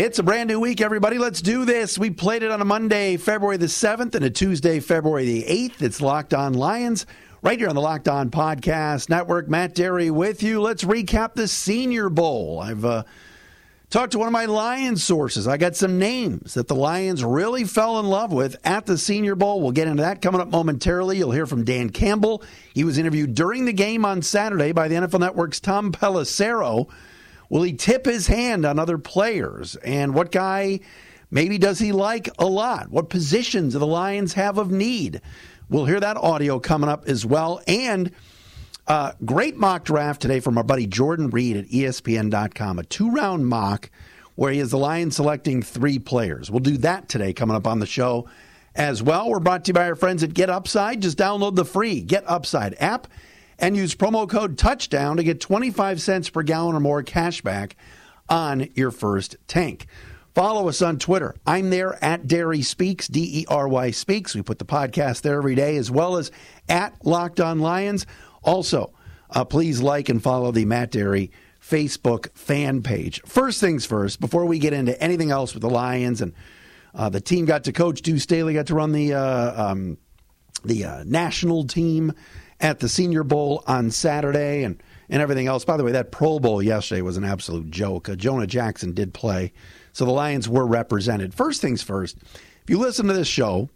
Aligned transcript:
It's 0.00 0.18
a 0.18 0.22
brand 0.22 0.48
new 0.48 0.58
week, 0.58 0.80
everybody. 0.80 1.18
Let's 1.18 1.42
do 1.42 1.66
this. 1.66 1.98
We 1.98 2.08
played 2.08 2.42
it 2.42 2.50
on 2.50 2.62
a 2.62 2.64
Monday, 2.64 3.18
February 3.18 3.58
the 3.58 3.66
7th, 3.66 4.14
and 4.14 4.24
a 4.24 4.30
Tuesday, 4.30 4.80
February 4.80 5.26
the 5.26 5.42
8th. 5.42 5.82
It's 5.82 6.00
Locked 6.00 6.32
On 6.32 6.54
Lions, 6.54 7.04
right 7.42 7.58
here 7.58 7.68
on 7.68 7.74
the 7.74 7.82
Locked 7.82 8.08
On 8.08 8.30
Podcast 8.30 9.10
Network. 9.10 9.50
Matt 9.50 9.74
Dery 9.74 10.10
with 10.10 10.42
you. 10.42 10.62
Let's 10.62 10.84
recap 10.84 11.34
the 11.34 11.46
Senior 11.46 12.08
Bowl. 12.08 12.60
I've 12.60 12.82
uh, 12.82 13.02
talked 13.90 14.12
to 14.12 14.18
one 14.18 14.26
of 14.26 14.32
my 14.32 14.46
Lions 14.46 15.04
sources. 15.04 15.46
I 15.46 15.58
got 15.58 15.76
some 15.76 15.98
names 15.98 16.54
that 16.54 16.66
the 16.66 16.74
Lions 16.74 17.22
really 17.22 17.64
fell 17.64 18.00
in 18.00 18.06
love 18.06 18.32
with 18.32 18.56
at 18.64 18.86
the 18.86 18.96
Senior 18.96 19.34
Bowl. 19.34 19.60
We'll 19.60 19.72
get 19.72 19.86
into 19.86 20.04
that 20.04 20.22
coming 20.22 20.40
up 20.40 20.48
momentarily. 20.48 21.18
You'll 21.18 21.32
hear 21.32 21.46
from 21.46 21.66
Dan 21.66 21.90
Campbell. 21.90 22.42
He 22.72 22.84
was 22.84 22.96
interviewed 22.96 23.34
during 23.34 23.66
the 23.66 23.74
game 23.74 24.06
on 24.06 24.22
Saturday 24.22 24.72
by 24.72 24.88
the 24.88 24.94
NFL 24.94 25.20
Network's 25.20 25.60
Tom 25.60 25.92
Pelissero. 25.92 26.88
Will 27.50 27.62
he 27.62 27.74
tip 27.74 28.06
his 28.06 28.28
hand 28.28 28.64
on 28.64 28.78
other 28.78 28.96
players? 28.96 29.76
And 29.76 30.14
what 30.14 30.30
guy 30.30 30.80
maybe 31.30 31.58
does 31.58 31.80
he 31.80 31.92
like 31.92 32.30
a 32.38 32.46
lot? 32.46 32.90
What 32.90 33.10
positions 33.10 33.74
do 33.74 33.80
the 33.80 33.86
Lions 33.86 34.32
have 34.34 34.56
of 34.56 34.70
need? 34.70 35.20
We'll 35.68 35.84
hear 35.84 36.00
that 36.00 36.16
audio 36.16 36.58
coming 36.58 36.88
up 36.88 37.06
as 37.06 37.26
well. 37.26 37.60
And 37.66 38.12
uh, 38.86 39.12
great 39.24 39.56
mock 39.56 39.84
draft 39.84 40.22
today 40.22 40.40
from 40.40 40.56
our 40.56 40.64
buddy 40.64 40.86
Jordan 40.86 41.28
Reid 41.28 41.56
at 41.56 41.66
ESPN.com. 41.66 42.78
A 42.78 42.84
two 42.84 43.10
round 43.10 43.46
mock 43.46 43.90
where 44.36 44.52
he 44.52 44.60
has 44.60 44.70
the 44.70 44.78
Lions 44.78 45.16
selecting 45.16 45.62
three 45.62 45.98
players. 45.98 46.50
We'll 46.50 46.60
do 46.60 46.78
that 46.78 47.08
today 47.08 47.32
coming 47.32 47.56
up 47.56 47.66
on 47.66 47.80
the 47.80 47.86
show 47.86 48.28
as 48.74 49.02
well. 49.02 49.28
We're 49.28 49.40
brought 49.40 49.64
to 49.64 49.70
you 49.70 49.74
by 49.74 49.86
our 49.86 49.96
friends 49.96 50.22
at 50.22 50.34
Get 50.34 50.50
Upside. 50.50 51.02
Just 51.02 51.18
download 51.18 51.56
the 51.56 51.64
free 51.64 52.00
Get 52.00 52.24
Upside 52.28 52.76
app 52.78 53.08
and 53.60 53.76
use 53.76 53.94
promo 53.94 54.28
code 54.28 54.58
touchdown 54.58 55.18
to 55.18 55.22
get 55.22 55.40
25 55.40 56.00
cents 56.00 56.30
per 56.30 56.42
gallon 56.42 56.74
or 56.74 56.80
more 56.80 57.02
cash 57.02 57.42
back 57.42 57.76
on 58.28 58.68
your 58.74 58.90
first 58.90 59.36
tank. 59.46 59.86
Follow 60.34 60.68
us 60.68 60.80
on 60.80 60.98
Twitter. 60.98 61.34
I'm 61.46 61.70
there 61.70 62.02
at 62.02 62.26
Dery 62.26 62.64
Speaks, 62.64 63.08
D 63.08 63.40
E 63.40 63.46
R 63.48 63.68
Y 63.68 63.90
Speaks. 63.90 64.34
We 64.34 64.42
put 64.42 64.58
the 64.58 64.64
podcast 64.64 65.22
there 65.22 65.36
every 65.36 65.56
day, 65.56 65.76
as 65.76 65.90
well 65.90 66.16
as 66.16 66.30
at 66.68 67.04
Locked 67.04 67.40
On 67.40 67.58
Lions. 67.58 68.06
Also, 68.42 68.92
uh, 69.30 69.44
please 69.44 69.82
like 69.82 70.08
and 70.08 70.22
follow 70.22 70.52
the 70.52 70.64
Matt 70.64 70.92
Dery 70.92 71.30
Facebook 71.60 72.32
fan 72.36 72.82
page. 72.82 73.20
First 73.26 73.60
things 73.60 73.84
first, 73.84 74.20
before 74.20 74.46
we 74.46 74.60
get 74.60 74.72
into 74.72 75.00
anything 75.02 75.32
else 75.32 75.52
with 75.52 75.62
the 75.62 75.70
Lions 75.70 76.20
and 76.22 76.32
uh, 76.94 77.08
the 77.08 77.20
team 77.20 77.44
got 77.44 77.64
to 77.64 77.72
coach, 77.72 78.00
Deuce 78.00 78.22
Staley 78.22 78.54
got 78.54 78.68
to 78.68 78.74
run 78.74 78.92
the 78.92 79.14
uh, 79.14 79.70
um, 79.70 79.98
the 80.64 80.84
uh, 80.84 81.04
national 81.06 81.66
team 81.66 82.12
at 82.60 82.80
the 82.80 82.88
Senior 82.88 83.24
Bowl 83.24 83.64
on 83.66 83.90
Saturday 83.90 84.62
and, 84.64 84.82
and 85.08 85.22
everything 85.22 85.46
else. 85.46 85.64
By 85.64 85.76
the 85.76 85.84
way, 85.84 85.92
that 85.92 86.12
Pro 86.12 86.38
Bowl 86.38 86.62
yesterday 86.62 87.02
was 87.02 87.16
an 87.16 87.24
absolute 87.24 87.70
joke. 87.70 88.08
Uh, 88.08 88.16
Jonah 88.16 88.46
Jackson 88.46 88.92
did 88.92 89.14
play, 89.14 89.52
so 89.92 90.04
the 90.04 90.10
Lions 90.10 90.48
were 90.48 90.66
represented. 90.66 91.34
First 91.34 91.60
things 91.60 91.82
first, 91.82 92.18
if 92.62 92.68
you 92.68 92.78
listen 92.78 93.06
to 93.06 93.12
this 93.12 93.28
show, 93.28 93.70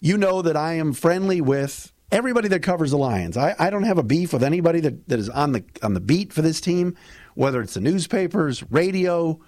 you 0.00 0.16
know 0.16 0.42
that 0.42 0.56
I 0.56 0.74
am 0.74 0.92
friendly 0.92 1.40
with 1.40 1.92
everybody 2.10 2.48
that 2.48 2.60
covers 2.60 2.90
the 2.90 2.98
Lions. 2.98 3.36
I, 3.36 3.54
I 3.58 3.70
don't 3.70 3.84
have 3.84 3.98
a 3.98 4.02
beef 4.02 4.32
with 4.32 4.44
anybody 4.44 4.80
that, 4.80 5.08
that 5.08 5.18
is 5.18 5.28
on 5.28 5.52
the 5.52 5.64
on 5.82 5.94
the 5.94 6.00
beat 6.00 6.32
for 6.32 6.42
this 6.42 6.60
team, 6.60 6.96
whether 7.34 7.60
it's 7.60 7.74
the 7.74 7.80
newspapers, 7.80 8.62
radio, 8.70 9.40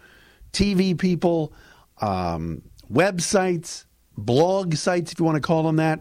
TV 0.53 0.99
people, 0.99 1.53
um, 2.01 2.63
websites, 2.91 3.85
blog 4.17 4.75
sites, 4.75 5.13
if 5.13 5.19
you 5.19 5.25
want 5.25 5.37
to 5.37 5.47
call 5.47 5.63
them 5.63 5.77
that. 5.77 6.01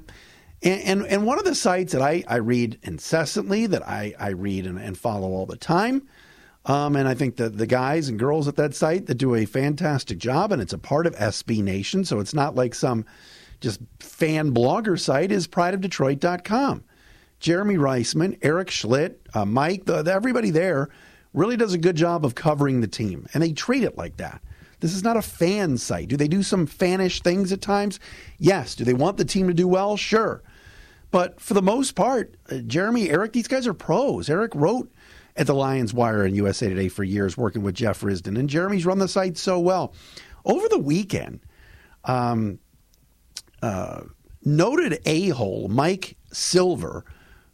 And, 0.64 0.82
and, 0.82 1.06
and, 1.08 1.26
one 1.26 1.38
of 1.40 1.46
the 1.46 1.56
sites 1.56 1.92
that 1.92 2.02
I, 2.02 2.24
I 2.26 2.38
read 2.38 2.80
incessantly, 2.84 3.68
that 3.68 3.86
I, 3.86 4.14
I 4.18 4.30
read 4.30 4.66
and, 4.66 4.80
and 4.80 4.98
follow 4.98 5.30
all 5.32 5.46
the 5.46 5.58
time, 5.58 6.08
um, 6.66 6.96
and 6.96 7.08
I 7.08 7.14
think 7.14 7.36
that 7.36 7.58
the 7.58 7.68
guys 7.68 8.08
and 8.08 8.18
girls 8.18 8.48
at 8.48 8.56
that 8.56 8.74
site 8.74 9.08
that 9.08 9.16
do 9.16 9.36
a 9.36 9.46
fantastic 9.46 10.18
job, 10.18 10.54
and 10.54 10.62
it's 10.62 10.72
a 10.72 10.78
part 10.78 11.06
of 11.06 11.16
SB 11.16 11.62
Nation, 11.62 12.06
so 12.06 12.20
it's 12.20 12.34
not 12.34 12.56
like 12.56 12.74
some 12.74 13.06
just 13.60 13.82
fan 14.00 14.54
blogger 14.54 14.98
site, 14.98 15.32
is 15.32 15.48
prideofdetroit.com. 15.48 16.84
Jeremy 17.42 17.76
Reisman, 17.76 18.38
Eric 18.42 18.70
Schlitt, 18.70 19.16
uh, 19.34 19.44
Mike, 19.44 19.84
the, 19.84 20.02
the, 20.02 20.14
everybody 20.14 20.50
there 20.50 20.88
really 21.34 21.58
does 21.58 21.74
a 21.74 21.78
good 21.78 21.98
job 21.98 22.26
of 22.26 22.36
covering 22.36 22.80
the 22.80 22.88
team, 22.88 23.28
and 23.34 23.44
they 23.44 23.52
treat 23.52 23.84
it 23.84 23.98
like 23.98 24.16
that. 24.16 24.42
This 24.80 24.94
is 24.94 25.04
not 25.04 25.18
a 25.18 25.22
fan 25.22 25.78
site. 25.78 26.10
Do 26.10 26.18
they 26.18 26.28
do 26.28 26.44
some 26.44 26.68
fanish 26.68 27.22
things 27.22 27.52
at 27.52 27.62
times? 27.62 28.02
Yes. 28.38 28.76
Do 28.76 28.84
they 28.84 28.94
want 28.94 29.16
the 29.16 29.24
team 29.24 29.48
to 29.48 29.54
do 29.54 29.66
well? 29.66 29.96
Sure. 29.96 30.44
But 31.14 31.40
for 31.40 31.54
the 31.54 31.62
most 31.62 31.92
part, 31.92 32.34
uh, 32.50 32.58
Jeremy, 32.66 33.12
Eric, 33.12 33.34
these 33.34 33.48
guys 33.48 33.68
are 33.68 33.74
pros. 33.76 34.32
Eric 34.32 34.56
wrote 34.56 34.92
at 35.36 35.46
the 35.46 35.54
Lions 35.54 35.94
Wire 35.94 36.24
and 36.24 36.36
USA 36.36 36.68
Today 36.68 36.90
for 36.90 37.04
years, 37.04 37.38
working 37.38 37.62
with 37.62 37.76
Jeff 37.76 38.02
Risdon, 38.02 38.36
and 38.36 38.50
Jeremy's 38.50 38.84
run 38.84 38.98
the 38.98 39.08
site 39.08 39.38
so 39.38 39.60
well. 39.60 39.94
Over 40.44 40.68
the 40.70 40.80
weekend, 40.80 41.42
um, 42.06 42.58
uh, 43.62 44.02
noted 44.44 45.02
a 45.06 45.30
hole 45.30 45.68
Mike 45.68 46.18
Silver, 46.32 47.06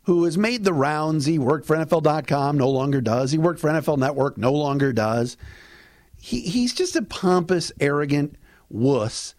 who 0.04 0.24
has 0.24 0.38
made 0.38 0.64
the 0.64 0.74
rounds. 0.74 1.26
He 1.26 1.38
worked 1.38 1.68
for 1.68 1.76
NFL.com, 1.76 2.58
no 2.58 2.70
longer 2.70 3.02
does. 3.02 3.30
He 3.34 3.38
worked 3.38 3.60
for 3.60 3.70
NFL 3.70 3.98
Network, 3.98 4.38
no 4.38 4.54
longer 4.54 4.94
does. 4.94 5.36
He, 6.18 6.40
he's 6.40 6.74
just 6.74 6.96
a 6.96 7.02
pompous, 7.02 7.74
arrogant 7.82 8.38
wuss 8.70 9.36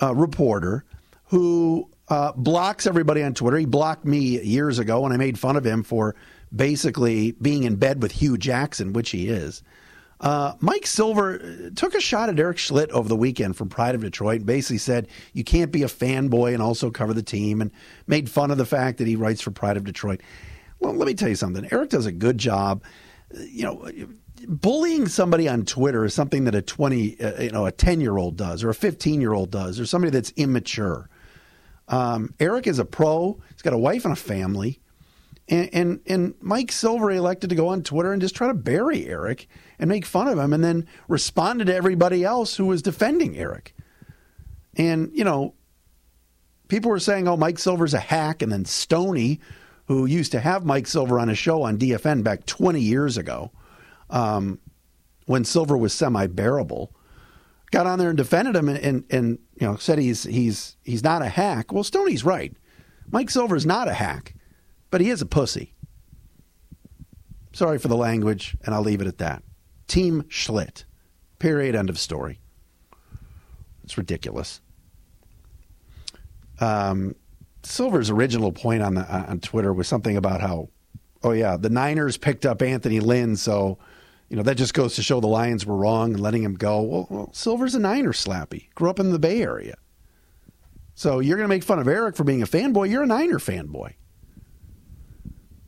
uh, 0.00 0.14
reporter 0.14 0.86
who 1.26 1.90
uh, 2.12 2.30
blocks 2.36 2.86
everybody 2.86 3.22
on 3.22 3.32
Twitter. 3.32 3.56
He 3.56 3.64
blocked 3.64 4.04
me 4.04 4.38
years 4.42 4.78
ago 4.78 5.06
and 5.06 5.14
I 5.14 5.16
made 5.16 5.38
fun 5.38 5.56
of 5.56 5.64
him 5.64 5.82
for 5.82 6.14
basically 6.54 7.32
being 7.32 7.62
in 7.62 7.76
bed 7.76 8.02
with 8.02 8.12
Hue 8.12 8.36
Jackson, 8.36 8.92
which 8.92 9.08
he 9.10 9.28
is. 9.28 9.62
Uh, 10.20 10.52
Mike 10.60 10.86
Silver 10.86 11.40
uh, 11.40 11.70
took 11.74 11.94
a 11.94 12.02
shot 12.02 12.28
at 12.28 12.38
Eric 12.38 12.58
Schlitt 12.58 12.90
over 12.90 13.08
the 13.08 13.16
weekend 13.16 13.56
from 13.56 13.70
Pride 13.70 13.94
of 13.94 14.02
Detroit 14.02 14.40
and 14.40 14.46
basically 14.46 14.76
said 14.76 15.08
you 15.32 15.42
can't 15.42 15.72
be 15.72 15.84
a 15.84 15.86
fanboy 15.86 16.52
and 16.52 16.62
also 16.62 16.90
cover 16.90 17.14
the 17.14 17.22
team 17.22 17.62
and 17.62 17.70
made 18.06 18.28
fun 18.28 18.50
of 18.50 18.58
the 18.58 18.66
fact 18.66 18.98
that 18.98 19.06
he 19.06 19.16
writes 19.16 19.40
for 19.40 19.50
Pride 19.50 19.78
of 19.78 19.84
Detroit. 19.84 20.20
Well, 20.80 20.92
let 20.92 21.06
me 21.06 21.14
tell 21.14 21.30
you 21.30 21.34
something. 21.34 21.66
Eric 21.72 21.88
does 21.88 22.04
a 22.04 22.12
good 22.12 22.36
job. 22.36 22.82
You 23.34 23.64
know, 23.64 23.90
bullying 24.46 25.08
somebody 25.08 25.48
on 25.48 25.64
Twitter 25.64 26.04
is 26.04 26.12
something 26.12 26.44
that 26.44 26.54
a 26.54 26.60
20, 26.60 27.20
uh, 27.22 27.40
you 27.40 27.52
know, 27.52 27.64
a 27.64 27.72
10 27.72 28.02
year 28.02 28.18
old 28.18 28.36
does 28.36 28.62
or 28.62 28.68
a 28.68 28.74
15 28.74 29.22
year 29.22 29.32
old 29.32 29.50
does 29.50 29.80
or 29.80 29.86
somebody 29.86 30.10
that's 30.10 30.30
immature. 30.36 31.08
Um, 31.92 32.34
Eric 32.40 32.66
is 32.66 32.78
a 32.78 32.84
pro. 32.84 33.38
He's 33.52 33.62
got 33.62 33.74
a 33.74 33.78
wife 33.78 34.04
and 34.04 34.12
a 34.12 34.16
family. 34.16 34.80
And, 35.48 35.68
and, 35.72 36.00
and 36.06 36.34
Mike 36.40 36.72
Silver 36.72 37.10
elected 37.10 37.50
to 37.50 37.56
go 37.56 37.68
on 37.68 37.82
Twitter 37.82 38.12
and 38.12 38.22
just 38.22 38.34
try 38.34 38.46
to 38.46 38.54
bury 38.54 39.06
Eric 39.06 39.46
and 39.78 39.88
make 39.88 40.06
fun 40.06 40.26
of 40.26 40.38
him, 40.38 40.52
and 40.52 40.64
then 40.64 40.86
responded 41.08 41.66
to 41.66 41.74
everybody 41.74 42.24
else 42.24 42.56
who 42.56 42.66
was 42.66 42.80
defending 42.80 43.36
Eric. 43.36 43.74
And 44.76 45.10
you 45.12 45.24
know, 45.24 45.54
people 46.68 46.90
were 46.90 47.00
saying, 47.00 47.28
"Oh, 47.28 47.36
Mike 47.36 47.58
Silver's 47.58 47.92
a 47.92 47.98
hack," 47.98 48.40
and 48.40 48.50
then 48.50 48.64
Stoney, 48.64 49.40
who 49.86 50.06
used 50.06 50.32
to 50.32 50.40
have 50.40 50.64
Mike 50.64 50.86
Silver 50.86 51.18
on 51.18 51.28
a 51.28 51.34
show 51.34 51.62
on 51.62 51.76
DFN 51.76 52.22
back 52.22 52.46
20 52.46 52.80
years 52.80 53.18
ago, 53.18 53.50
um, 54.08 54.60
when 55.26 55.44
Silver 55.44 55.76
was 55.76 55.92
semi-bearable, 55.92 56.94
got 57.72 57.86
on 57.86 57.98
there 57.98 58.10
and 58.10 58.16
defended 58.16 58.54
him 58.54 58.68
and, 58.68 58.78
and, 58.78 59.04
and 59.10 59.38
you 59.58 59.66
know 59.66 59.76
said 59.76 59.98
he's 59.98 60.22
he's 60.22 60.76
he's 60.84 61.02
not 61.02 61.22
a 61.22 61.28
hack. 61.28 61.72
Well, 61.72 61.82
Stoney's 61.82 62.24
right. 62.24 62.54
Mike 63.10 63.30
Silver's 63.30 63.66
not 63.66 63.88
a 63.88 63.94
hack, 63.94 64.34
but 64.90 65.00
he 65.00 65.10
is 65.10 65.20
a 65.20 65.26
pussy. 65.26 65.74
Sorry 67.52 67.78
for 67.78 67.88
the 67.88 67.96
language, 67.96 68.56
and 68.64 68.74
I'll 68.74 68.82
leave 68.82 69.00
it 69.00 69.06
at 69.08 69.18
that. 69.18 69.42
Team 69.88 70.22
Schlitt. 70.28 70.84
Period. 71.38 71.74
End 71.74 71.90
of 71.90 71.98
story. 71.98 72.38
It's 73.82 73.98
ridiculous. 73.98 74.60
Um, 76.60 77.16
Silver's 77.62 78.10
original 78.10 78.52
point 78.52 78.82
on 78.82 78.94
the 78.94 79.12
on 79.12 79.40
Twitter 79.40 79.72
was 79.72 79.88
something 79.88 80.16
about 80.16 80.40
how, 80.40 80.68
oh 81.22 81.32
yeah, 81.32 81.56
the 81.56 81.68
Niners 81.68 82.16
picked 82.16 82.46
up 82.46 82.62
Anthony 82.62 83.00
Lynn, 83.00 83.36
so 83.36 83.78
you 84.32 84.36
know, 84.36 84.44
that 84.44 84.54
just 84.54 84.72
goes 84.72 84.94
to 84.94 85.02
show 85.02 85.20
the 85.20 85.26
Lions 85.26 85.66
were 85.66 85.76
wrong 85.76 86.14
and 86.14 86.22
letting 86.22 86.42
him 86.42 86.54
go. 86.54 86.80
Well, 86.80 87.06
well 87.10 87.30
Silver's 87.34 87.74
a 87.74 87.78
Niner 87.78 88.14
slappy. 88.14 88.72
Grew 88.74 88.88
up 88.88 88.98
in 88.98 89.12
the 89.12 89.18
Bay 89.18 89.42
Area. 89.42 89.74
So 90.94 91.20
you're 91.20 91.36
going 91.36 91.44
to 91.44 91.54
make 91.54 91.62
fun 91.62 91.78
of 91.78 91.86
Eric 91.86 92.16
for 92.16 92.24
being 92.24 92.40
a 92.40 92.46
fanboy. 92.46 92.88
You're 92.88 93.02
a 93.02 93.06
Niner 93.06 93.38
fanboy. 93.38 93.92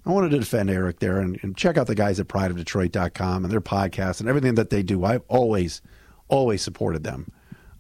I 0.07 0.11
wanted 0.11 0.31
to 0.31 0.39
defend 0.39 0.71
Eric 0.71 0.99
there 0.99 1.21
and, 1.21 1.39
and 1.43 1.55
check 1.55 1.77
out 1.77 1.89
the 1.89 1.95
guys 1.95 2.19
at 2.19 2.29
prideofdetroit.com 2.29 3.45
and 3.45 3.53
their 3.53 3.61
podcast 3.61 4.21
and 4.21 4.31
everything 4.31 4.55
that 4.55 4.71
they 4.71 4.83
do. 4.83 5.05
I've 5.05 5.25
always, 5.29 5.83
always 6.29 6.63
supported 6.63 7.05
them. 7.05 7.31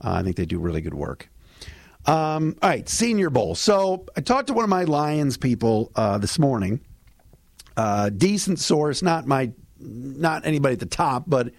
Uh, 0.04 0.16
I 0.16 0.22
think 0.22 0.36
they 0.36 0.44
do 0.44 0.58
really 0.58 0.82
good 0.82 0.92
work. 0.92 1.30
Um, 2.04 2.56
all 2.60 2.68
right, 2.68 2.86
Senior 2.86 3.30
Bowl. 3.30 3.54
So 3.54 4.04
I 4.18 4.20
talked 4.20 4.48
to 4.48 4.52
one 4.52 4.64
of 4.64 4.70
my 4.70 4.84
Lions 4.84 5.38
people 5.38 5.92
uh, 5.96 6.18
this 6.18 6.38
morning. 6.38 6.82
Uh, 7.74 8.10
decent 8.10 8.58
source, 8.58 9.00
not 9.00 9.26
my, 9.26 9.50
not 9.84 10.46
anybody 10.46 10.74
at 10.74 10.80
the 10.80 10.86
top, 10.86 11.24
but 11.26 11.52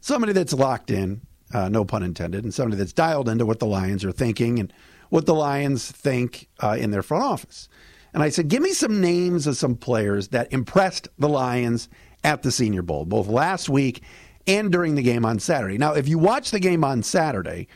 somebody 0.00 0.32
that's 0.32 0.52
locked 0.52 0.90
in, 0.90 1.20
uh, 1.52 1.68
no 1.68 1.84
pun 1.84 2.02
intended, 2.02 2.44
and 2.44 2.52
somebody 2.52 2.76
that's 2.76 2.92
dialed 2.92 3.28
into 3.28 3.46
what 3.46 3.58
the 3.58 3.66
Lions 3.66 4.04
are 4.04 4.12
thinking 4.12 4.58
and 4.58 4.72
what 5.10 5.26
the 5.26 5.34
Lions 5.34 5.90
think 5.90 6.48
uh, 6.60 6.76
in 6.78 6.90
their 6.90 7.02
front 7.02 7.24
office. 7.24 7.68
And 8.14 8.22
I 8.22 8.28
said, 8.28 8.48
give 8.48 8.62
me 8.62 8.72
some 8.72 9.00
names 9.00 9.46
of 9.46 9.56
some 9.56 9.74
players 9.74 10.28
that 10.28 10.52
impressed 10.52 11.08
the 11.18 11.28
Lions 11.28 11.88
at 12.24 12.42
the 12.42 12.52
Senior 12.52 12.82
Bowl, 12.82 13.04
both 13.04 13.26
last 13.26 13.68
week 13.68 14.02
and 14.46 14.70
during 14.70 14.94
the 14.94 15.02
game 15.02 15.24
on 15.24 15.38
Saturday. 15.38 15.78
Now, 15.78 15.94
if 15.94 16.08
you 16.08 16.18
watch 16.18 16.50
the 16.50 16.60
game 16.60 16.84
on 16.84 17.02
Saturday, 17.02 17.68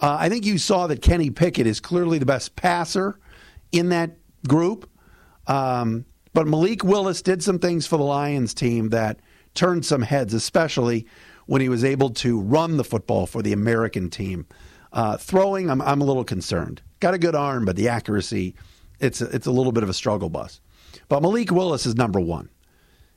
uh, 0.00 0.16
I 0.18 0.28
think 0.28 0.44
you 0.44 0.58
saw 0.58 0.86
that 0.86 1.02
Kenny 1.02 1.30
Pickett 1.30 1.66
is 1.66 1.80
clearly 1.80 2.18
the 2.18 2.26
best 2.26 2.56
passer 2.56 3.18
in 3.70 3.90
that 3.90 4.16
group. 4.46 4.88
Um, 5.46 6.04
but 6.32 6.46
Malik 6.46 6.84
Willis 6.84 7.22
did 7.22 7.42
some 7.42 7.58
things 7.58 7.86
for 7.86 7.96
the 7.96 8.04
Lions 8.04 8.54
team 8.54 8.90
that 8.90 9.20
turned 9.54 9.84
some 9.84 10.02
heads, 10.02 10.34
especially 10.34 11.06
when 11.46 11.60
he 11.60 11.68
was 11.68 11.84
able 11.84 12.10
to 12.10 12.40
run 12.40 12.76
the 12.76 12.84
football 12.84 13.26
for 13.26 13.42
the 13.42 13.52
American 13.52 14.10
team. 14.10 14.46
Uh, 14.92 15.16
throwing, 15.16 15.70
I'm, 15.70 15.80
I'm 15.80 16.00
a 16.00 16.04
little 16.04 16.24
concerned. 16.24 16.82
Got 17.00 17.14
a 17.14 17.18
good 17.18 17.34
arm, 17.34 17.64
but 17.64 17.76
the 17.76 17.88
accuracy, 17.88 18.54
it's 19.00 19.20
a, 19.20 19.26
it's 19.34 19.46
a 19.46 19.50
little 19.50 19.72
bit 19.72 19.82
of 19.82 19.88
a 19.88 19.94
struggle 19.94 20.28
bus. 20.28 20.60
But 21.08 21.22
Malik 21.22 21.50
Willis 21.50 21.86
is 21.86 21.96
number 21.96 22.20
one. 22.20 22.50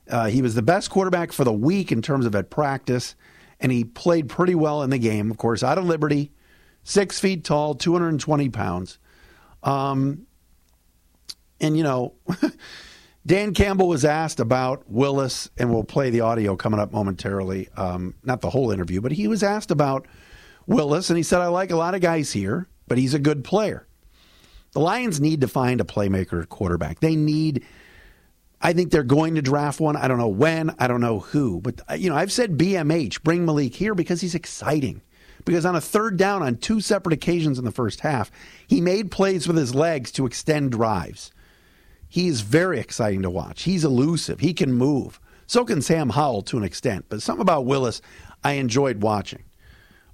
Uh, 0.08 0.26
he 0.26 0.40
was 0.40 0.54
the 0.54 0.62
best 0.62 0.90
quarterback 0.90 1.32
for 1.32 1.44
the 1.44 1.52
week 1.52 1.90
in 1.92 2.00
terms 2.00 2.26
of 2.26 2.34
at 2.34 2.50
practice, 2.50 3.14
and 3.60 3.72
he 3.72 3.84
played 3.84 4.28
pretty 4.28 4.54
well 4.54 4.82
in 4.82 4.90
the 4.90 4.98
game. 4.98 5.30
Of 5.30 5.36
course, 5.36 5.62
out 5.62 5.78
of 5.78 5.84
Liberty, 5.84 6.32
six 6.84 7.18
feet 7.18 7.44
tall, 7.44 7.74
220 7.74 8.48
pounds. 8.50 8.98
Um, 9.62 10.26
and, 11.60 11.76
you 11.76 11.82
know, 11.82 12.14
Dan 13.26 13.54
Campbell 13.54 13.88
was 13.88 14.04
asked 14.04 14.38
about 14.38 14.84
Willis, 14.88 15.50
and 15.58 15.72
we'll 15.72 15.82
play 15.82 16.10
the 16.10 16.20
audio 16.20 16.54
coming 16.54 16.78
up 16.78 16.92
momentarily. 16.92 17.68
Um, 17.76 18.14
not 18.22 18.40
the 18.40 18.50
whole 18.50 18.70
interview, 18.70 19.00
but 19.00 19.10
he 19.10 19.26
was 19.26 19.42
asked 19.42 19.72
about 19.72 20.06
Willis, 20.66 21.10
and 21.10 21.16
he 21.16 21.24
said, 21.24 21.40
I 21.40 21.48
like 21.48 21.72
a 21.72 21.76
lot 21.76 21.96
of 21.96 22.00
guys 22.00 22.32
here, 22.32 22.68
but 22.86 22.98
he's 22.98 23.14
a 23.14 23.18
good 23.18 23.42
player. 23.42 23.88
The 24.72 24.80
Lions 24.80 25.20
need 25.20 25.40
to 25.40 25.48
find 25.48 25.80
a 25.80 25.84
playmaker 25.84 26.48
quarterback. 26.48 27.00
They 27.00 27.16
need 27.16 27.64
I 28.60 28.72
think 28.72 28.90
they're 28.90 29.02
going 29.02 29.34
to 29.34 29.42
draft 29.42 29.80
one. 29.80 29.96
I 29.96 30.08
don't 30.08 30.18
know 30.18 30.28
when. 30.28 30.74
I 30.78 30.86
don't 30.86 31.00
know 31.00 31.20
who. 31.20 31.60
But, 31.60 31.82
uh, 31.90 31.94
you 31.94 32.08
know, 32.08 32.16
I've 32.16 32.32
said 32.32 32.56
BMH, 32.56 33.22
bring 33.22 33.44
Malik 33.44 33.74
here 33.74 33.94
because 33.94 34.20
he's 34.20 34.34
exciting. 34.34 35.02
Because 35.44 35.66
on 35.66 35.76
a 35.76 35.80
third 35.80 36.16
down 36.16 36.42
on 36.42 36.56
two 36.56 36.80
separate 36.80 37.12
occasions 37.12 37.58
in 37.58 37.64
the 37.64 37.70
first 37.70 38.00
half, 38.00 38.30
he 38.66 38.80
made 38.80 39.10
plays 39.10 39.46
with 39.46 39.56
his 39.56 39.74
legs 39.74 40.10
to 40.12 40.26
extend 40.26 40.72
drives. 40.72 41.30
He 42.08 42.28
is 42.28 42.40
very 42.40 42.78
exciting 42.78 43.22
to 43.22 43.30
watch. 43.30 43.64
He's 43.64 43.84
elusive. 43.84 44.40
He 44.40 44.54
can 44.54 44.72
move. 44.72 45.20
So 45.46 45.64
can 45.64 45.82
Sam 45.82 46.10
Howell 46.10 46.42
to 46.42 46.58
an 46.58 46.64
extent. 46.64 47.06
But 47.08 47.22
something 47.22 47.42
about 47.42 47.66
Willis 47.66 48.00
I 48.42 48.52
enjoyed 48.52 49.02
watching. 49.02 49.44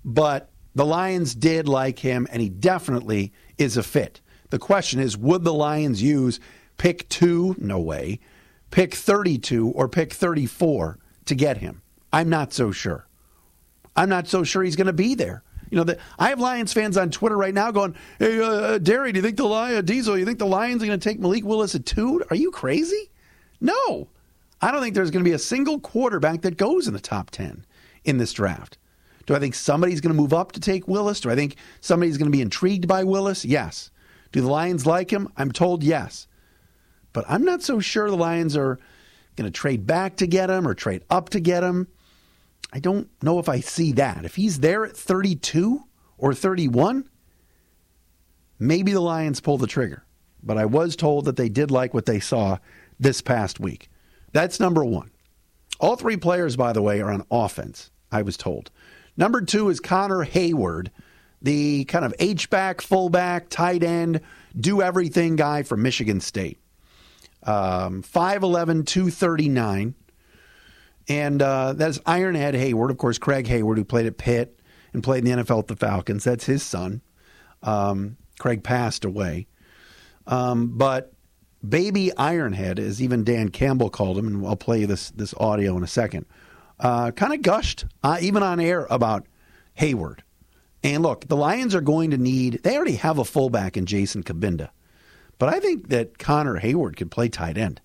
But 0.04 0.50
the 0.74 0.86
Lions 0.86 1.34
did 1.34 1.68
like 1.68 1.98
him, 1.98 2.26
and 2.30 2.40
he 2.40 2.48
definitely 2.48 3.32
is 3.58 3.76
a 3.76 3.82
fit. 3.82 4.20
The 4.50 4.58
question 4.58 5.00
is 5.00 5.16
would 5.16 5.44
the 5.44 5.54
Lions 5.54 6.02
use 6.02 6.40
pick 6.76 7.08
two? 7.08 7.54
No 7.58 7.78
way 7.78 8.20
pick 8.72 8.94
32 8.94 9.68
or 9.68 9.88
pick 9.88 10.12
34 10.12 10.98
to 11.26 11.34
get 11.36 11.58
him. 11.58 11.82
I'm 12.12 12.28
not 12.28 12.52
so 12.52 12.72
sure. 12.72 13.06
I'm 13.94 14.08
not 14.08 14.26
so 14.26 14.42
sure 14.42 14.64
he's 14.64 14.76
going 14.76 14.88
to 14.88 14.92
be 14.92 15.14
there. 15.14 15.44
You 15.72 15.78
know, 15.78 15.84
the, 15.84 15.98
I 16.18 16.28
have 16.28 16.38
Lions 16.38 16.74
fans 16.74 16.98
on 16.98 17.10
Twitter 17.10 17.36
right 17.36 17.54
now 17.54 17.70
going, 17.70 17.96
"Hey, 18.18 18.38
uh, 18.38 18.44
uh 18.44 18.78
Dery, 18.78 19.10
do 19.10 19.18
you 19.18 19.22
think 19.22 19.38
the 19.38 19.46
Lion 19.46 19.82
Diesel? 19.86 20.18
You 20.18 20.26
think 20.26 20.38
the 20.38 20.44
Lions 20.44 20.82
are 20.82 20.86
going 20.86 21.00
to 21.00 21.08
take 21.08 21.18
Malik 21.18 21.46
Willis 21.46 21.74
at 21.74 21.86
two? 21.86 22.22
Are 22.28 22.36
you 22.36 22.50
crazy? 22.50 23.10
No, 23.58 24.06
I 24.60 24.70
don't 24.70 24.82
think 24.82 24.94
there's 24.94 25.10
going 25.10 25.24
to 25.24 25.28
be 25.28 25.34
a 25.34 25.38
single 25.38 25.80
quarterback 25.80 26.42
that 26.42 26.58
goes 26.58 26.86
in 26.86 26.92
the 26.92 27.00
top 27.00 27.30
ten 27.30 27.64
in 28.04 28.18
this 28.18 28.34
draft. 28.34 28.76
Do 29.24 29.34
I 29.34 29.38
think 29.38 29.54
somebody's 29.54 30.02
going 30.02 30.14
to 30.14 30.20
move 30.20 30.34
up 30.34 30.52
to 30.52 30.60
take 30.60 30.86
Willis? 30.88 31.20
Do 31.20 31.30
I 31.30 31.36
think 31.36 31.56
somebody's 31.80 32.18
going 32.18 32.30
to 32.30 32.36
be 32.36 32.42
intrigued 32.42 32.86
by 32.86 33.04
Willis? 33.04 33.42
Yes. 33.42 33.90
Do 34.30 34.42
the 34.42 34.50
Lions 34.50 34.84
like 34.84 35.10
him? 35.10 35.26
I'm 35.38 35.52
told 35.52 35.82
yes. 35.82 36.26
But 37.14 37.24
I'm 37.30 37.44
not 37.46 37.62
so 37.62 37.80
sure 37.80 38.10
the 38.10 38.16
Lions 38.16 38.58
are 38.58 38.78
going 39.36 39.50
to 39.50 39.58
trade 39.58 39.86
back 39.86 40.16
to 40.16 40.26
get 40.26 40.50
him 40.50 40.68
or 40.68 40.74
trade 40.74 41.02
up 41.08 41.30
to 41.30 41.40
get 41.40 41.62
him. 41.62 41.88
I 42.72 42.78
don't 42.80 43.08
know 43.22 43.38
if 43.38 43.48
I 43.48 43.60
see 43.60 43.92
that. 43.92 44.24
If 44.24 44.36
he's 44.36 44.60
there 44.60 44.84
at 44.84 44.96
32 44.96 45.84
or 46.16 46.32
31, 46.34 47.08
maybe 48.58 48.92
the 48.92 49.00
Lions 49.00 49.40
pull 49.40 49.58
the 49.58 49.66
trigger. 49.66 50.04
But 50.42 50.58
I 50.58 50.64
was 50.64 50.96
told 50.96 51.26
that 51.26 51.36
they 51.36 51.48
did 51.48 51.70
like 51.70 51.92
what 51.92 52.06
they 52.06 52.18
saw 52.18 52.58
this 52.98 53.20
past 53.20 53.60
week. 53.60 53.88
That's 54.32 54.58
number 54.58 54.84
one. 54.84 55.10
All 55.78 55.96
three 55.96 56.16
players, 56.16 56.56
by 56.56 56.72
the 56.72 56.82
way, 56.82 57.00
are 57.00 57.10
on 57.10 57.26
offense, 57.30 57.90
I 58.10 58.22
was 58.22 58.36
told. 58.36 58.70
Number 59.16 59.42
two 59.42 59.68
is 59.68 59.80
Connor 59.80 60.24
Heyward, 60.24 60.88
the 61.42 61.84
kind 61.84 62.04
of 62.04 62.14
H-back, 62.18 62.80
fullback, 62.80 63.48
tight 63.50 63.82
end, 63.82 64.20
do 64.58 64.80
everything 64.80 65.36
guy 65.36 65.62
from 65.62 65.82
Michigan 65.82 66.20
State. 66.20 66.58
Um, 67.42 68.02
5'11, 68.02 68.86
239. 68.86 69.94
And 71.08 71.42
uh, 71.42 71.72
that's 71.74 71.98
Ironhead 72.00 72.54
Heyward, 72.54 72.90
of 72.90 72.98
course, 72.98 73.18
Craig 73.18 73.46
Heyward, 73.46 73.76
who 73.76 73.84
played 73.84 74.06
at 74.06 74.18
Pitt 74.18 74.60
and 74.92 75.02
played 75.02 75.26
in 75.26 75.36
the 75.36 75.44
NFL 75.44 75.60
at 75.60 75.66
the 75.68 75.76
Falcons. 75.76 76.24
That's 76.24 76.46
his 76.46 76.62
son. 76.62 77.02
Um, 77.62 78.16
Craig 78.38 78.62
passed 78.62 79.04
away. 79.04 79.46
Um, 80.26 80.76
but 80.76 81.12
Baby 81.66 82.10
Ironhead, 82.16 82.78
as 82.78 83.02
even 83.02 83.24
Dan 83.24 83.48
Campbell 83.48 83.90
called 83.90 84.18
him, 84.18 84.26
and 84.26 84.46
I'll 84.46 84.56
play 84.56 84.80
you 84.80 84.86
this, 84.86 85.10
this 85.10 85.34
audio 85.38 85.76
in 85.76 85.82
a 85.82 85.88
second, 85.88 86.26
uh, 86.80 87.10
kind 87.12 87.32
of 87.32 87.42
gushed, 87.42 87.84
uh, 88.02 88.18
even 88.20 88.42
on 88.42 88.60
air, 88.60 88.86
about 88.90 89.26
Heyward. 89.78 90.20
And 90.82 91.02
look, 91.02 91.28
the 91.28 91.36
Lions 91.36 91.74
are 91.74 91.80
going 91.80 92.10
to 92.10 92.16
need, 92.16 92.62
they 92.62 92.76
already 92.76 92.96
have 92.96 93.18
a 93.18 93.24
fullback 93.24 93.76
in 93.76 93.86
Jason 93.86 94.22
Cabinda. 94.22 94.70
But 95.38 95.54
I 95.54 95.60
think 95.60 95.88
that 95.88 96.18
Connor 96.18 96.60
Heyward 96.60 96.96
could 96.96 97.10
play 97.10 97.28
tight 97.28 97.58
end. 97.58 97.80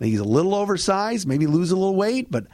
He's 0.00 0.20
a 0.20 0.24
little 0.24 0.54
oversized, 0.54 1.28
maybe 1.28 1.46
lose 1.46 1.70
a 1.70 1.76
little 1.76 1.96
weight, 1.96 2.30
but 2.30 2.46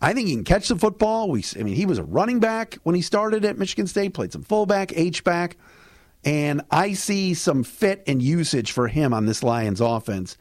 I 0.00 0.12
think 0.12 0.28
he 0.28 0.34
can 0.34 0.44
catch 0.44 0.68
the 0.68 0.76
football. 0.76 1.30
We, 1.30 1.44
I 1.58 1.62
mean, 1.62 1.74
he 1.74 1.86
was 1.86 1.98
a 1.98 2.04
running 2.04 2.40
back 2.40 2.78
when 2.82 2.94
he 2.94 3.02
started 3.02 3.44
at 3.44 3.58
Michigan 3.58 3.86
State, 3.86 4.14
played 4.14 4.32
some 4.32 4.42
fullback, 4.42 4.96
H 4.96 5.22
back, 5.24 5.56
and 6.24 6.62
I 6.70 6.94
see 6.94 7.34
some 7.34 7.62
fit 7.62 8.02
and 8.06 8.22
usage 8.22 8.72
for 8.72 8.88
him 8.88 9.12
on 9.12 9.26
this 9.26 9.42
Lions 9.42 9.80
offense, 9.80 10.36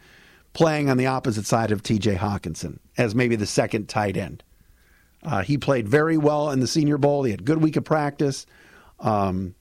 playing 0.54 0.90
on 0.90 0.98
the 0.98 1.08
opposite 1.08 1.46
side 1.46 1.72
of 1.72 1.84
T.J. 1.84 2.16
Hockenson 2.16 2.80
as 2.98 3.14
maybe 3.14 3.36
the 3.36 3.46
second 3.46 3.90
tight 3.90 4.16
end. 4.16 4.44
Uh, 5.24 5.42
he 5.42 5.58
played 5.58 5.88
very 5.88 6.18
well 6.18 6.52
in 6.52 6.60
the 6.60 6.68
Senior 6.68 6.98
Bowl. 6.98 7.24
He 7.24 7.32
had 7.32 7.42
a 7.42 7.44
good 7.44 7.62
week 7.62 7.76
of 7.76 7.84
practice. 7.84 8.46
Um, 9.00 9.56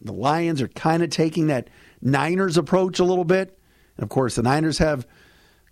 the 0.00 0.12
Lions 0.12 0.62
are 0.62 0.68
kind 0.68 1.02
of 1.02 1.10
taking 1.10 1.48
that 1.48 1.68
Niners 2.00 2.56
approach 2.56 2.98
a 2.98 3.04
little 3.04 3.24
bit. 3.24 3.58
And 3.96 4.04
of 4.04 4.08
course, 4.08 4.36
the 4.36 4.42
Niners 4.42 4.78
have 4.78 5.06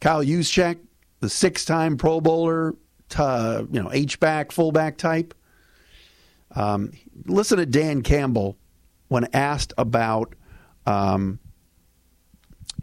Kyle 0.00 0.24
Juszczyk, 0.24 0.78
the 1.20 1.28
six-time 1.28 1.96
Pro 1.96 2.20
Bowler, 2.20 2.74
uh, 3.16 3.64
you 3.70 3.82
know, 3.82 3.90
H-back, 3.92 4.52
fullback 4.52 4.96
type. 4.96 5.34
Um, 6.54 6.92
listen 7.26 7.58
to 7.58 7.66
Dan 7.66 8.02
Campbell 8.02 8.56
when 9.08 9.28
asked 9.32 9.72
about 9.76 10.34
um, 10.86 11.38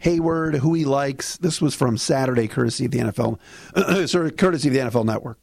Heyward, 0.00 0.56
who 0.58 0.74
he 0.74 0.84
likes. 0.84 1.36
This 1.38 1.60
was 1.60 1.74
from 1.74 1.96
Saturday, 1.96 2.48
courtesy 2.48 2.84
of 2.86 2.90
the 2.90 2.98
NFL, 2.98 3.38
sorry, 4.08 4.30
courtesy 4.32 4.68
of 4.68 4.74
the 4.74 4.80
NFL 4.80 5.04
Network 5.04 5.38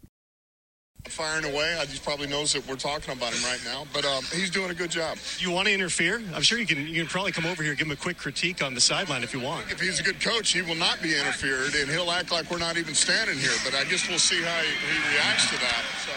firing 1.14 1.46
away. 1.46 1.78
He 1.88 2.00
probably 2.00 2.28
knows 2.28 2.54
that 2.54 2.68
we're 2.68 2.76
talking 2.76 3.14
about 3.14 3.34
him 3.34 3.44
right 3.44 3.62
now, 3.64 3.86
but 3.94 4.04
um, 4.04 4.24
he's 4.34 4.50
doing 4.50 4.72
a 4.72 4.74
good 4.74 4.90
job. 4.90 5.18
You 5.38 5.52
want 5.52 5.68
to 5.68 5.74
interfere? 5.74 6.22
I'm 6.34 6.42
sure 6.42 6.58
you 6.58 6.66
can. 6.66 6.88
You 6.88 7.02
can 7.02 7.08
probably 7.08 7.32
come 7.32 7.46
over 7.46 7.62
here, 7.62 7.76
give 7.76 7.88
him 7.88 7.94
a 7.94 7.96
quick 7.96 8.18
critique 8.18 8.64
on 8.64 8.74
the 8.74 8.82
sideline 8.82 9.24
if 9.24 9.34
you 9.34 9.40
want. 9.40 9.72
If 9.72 9.80
he's 9.80 10.00
a 10.00 10.04
good 10.04 10.20
coach, 10.20 10.52
he 10.52 10.62
will 10.62 10.76
not 10.76 11.02
be 11.02 11.16
interfered, 11.16 11.76
and 11.76 11.90
he'll 11.90 12.12
act 12.12 12.32
like 12.32 12.50
we're 12.50 12.58
not 12.58 12.78
even 12.78 12.96
standing 12.96 13.38
here. 13.38 13.56
But 13.64 13.76
I 13.76 13.84
guess 13.86 14.10
we'll 14.10 14.20
see 14.20 14.42
how 14.42 14.62
he, 14.62 14.70
he 14.70 15.16
reacts 15.16 15.50
to 15.52 15.58
that. 15.60 15.84
So. 16.06 16.12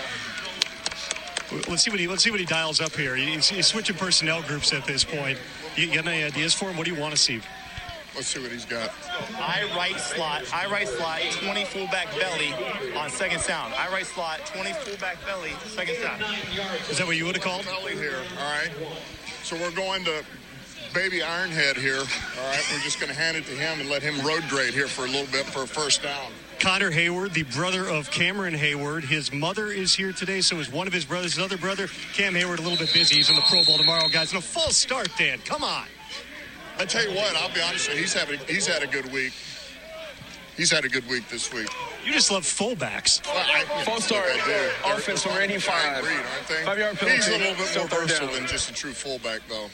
Let's 1.68 1.82
see 1.82 1.90
what 1.90 2.00
he 2.00 2.08
let's 2.08 2.24
see 2.24 2.30
what 2.30 2.40
he 2.40 2.46
dials 2.46 2.80
up 2.80 2.94
here. 2.96 3.14
He's, 3.14 3.48
he's 3.48 3.66
switching 3.66 3.96
personnel 3.96 4.42
groups 4.42 4.72
at 4.72 4.84
this 4.84 5.04
point. 5.04 5.38
You 5.76 5.94
got 5.94 6.06
any 6.06 6.24
ideas 6.24 6.54
for 6.54 6.66
him? 6.70 6.76
What 6.76 6.86
do 6.86 6.92
you 6.92 7.00
want 7.00 7.14
to 7.14 7.20
see? 7.20 7.40
Let's 8.16 8.28
see 8.28 8.40
what 8.40 8.50
he's 8.50 8.64
got. 8.64 8.90
I 9.38 9.68
right 9.76 10.00
slot, 10.00 10.44
I 10.50 10.66
right 10.70 10.88
slot, 10.88 11.20
20 11.32 11.64
fullback 11.66 12.08
belly 12.18 12.54
on 12.96 13.10
second 13.10 13.40
sound. 13.40 13.74
I 13.74 13.92
right 13.92 14.06
slot, 14.06 14.40
20 14.46 14.72
fullback 14.72 15.18
belly, 15.26 15.50
second 15.66 15.96
sound. 15.96 16.24
Is 16.90 16.96
that 16.96 17.06
what 17.06 17.16
you 17.16 17.26
would 17.26 17.36
have 17.36 17.44
called? 17.44 17.66
Belly 17.66 17.94
here, 17.94 18.22
all 18.40 18.58
right. 18.58 18.70
So 19.42 19.56
we're 19.56 19.70
going 19.70 20.02
to 20.06 20.24
baby 20.94 21.18
Ironhead 21.18 21.76
here, 21.76 21.98
all 21.98 22.48
right. 22.48 22.64
We're 22.72 22.80
just 22.80 22.98
going 22.98 23.12
to 23.12 23.18
hand 23.18 23.36
it 23.36 23.44
to 23.46 23.52
him 23.52 23.80
and 23.80 23.90
let 23.90 24.02
him 24.02 24.18
road 24.26 24.44
grade 24.48 24.72
here 24.72 24.88
for 24.88 25.04
a 25.04 25.08
little 25.08 25.30
bit 25.30 25.44
for 25.44 25.64
a 25.64 25.66
first 25.66 26.02
down. 26.02 26.32
Connor 26.58 26.90
Heyward, 26.90 27.34
the 27.34 27.42
brother 27.42 27.86
of 27.86 28.10
Cameron 28.10 28.54
Heyward. 28.54 29.04
His 29.04 29.30
mother 29.30 29.66
is 29.66 29.94
here 29.94 30.14
today, 30.14 30.40
so 30.40 30.56
is 30.56 30.72
one 30.72 30.86
of 30.86 30.92
his 30.94 31.04
brothers. 31.04 31.34
His 31.34 31.44
other 31.44 31.58
brother, 31.58 31.86
Cam 32.14 32.32
Heyward, 32.32 32.60
a 32.60 32.62
little 32.62 32.78
bit 32.78 32.94
busy. 32.94 33.16
He's 33.16 33.28
in 33.28 33.36
the 33.36 33.42
Pro 33.42 33.62
Bowl 33.64 33.76
tomorrow, 33.76 34.08
guys. 34.08 34.32
And 34.32 34.38
a 34.38 34.42
false 34.42 34.78
start, 34.78 35.10
Dan. 35.18 35.38
Come 35.44 35.62
on. 35.62 35.84
I 36.78 36.84
tell 36.84 37.02
you 37.02 37.16
what, 37.16 37.34
I'll 37.36 37.52
be 37.54 37.60
honest 37.60 37.88
with 37.88 37.96
you, 37.96 38.02
he's 38.02 38.12
having 38.12 38.38
he's 38.46 38.66
had 38.66 38.82
a 38.82 38.86
good 38.86 39.10
week. 39.12 39.32
He's 40.56 40.70
had 40.70 40.84
a 40.84 40.88
good 40.88 41.06
week 41.08 41.28
this 41.28 41.52
week. 41.52 41.68
You 42.04 42.12
just 42.12 42.30
love 42.30 42.44
fullbacks. 42.44 43.26
Well, 43.26 43.44
I, 43.46 43.84
False 43.84 44.04
start. 44.04 44.24
Offensive 44.84 45.36
rating 45.36 45.60
five. 45.60 46.02
Breed, 46.02 46.14
aren't 46.14 46.48
they? 46.48 46.64
Five-yard 46.64 46.98
penalty. 46.98 47.16
He's 47.16 47.28
a 47.28 47.32
little 47.32 47.54
bit 47.56 47.76
more 47.76 47.88
versatile 47.88 48.28
down. 48.28 48.36
than 48.36 48.46
just 48.46 48.70
a 48.70 48.72
true 48.72 48.92
fullback, 48.92 49.40
though. 49.48 49.68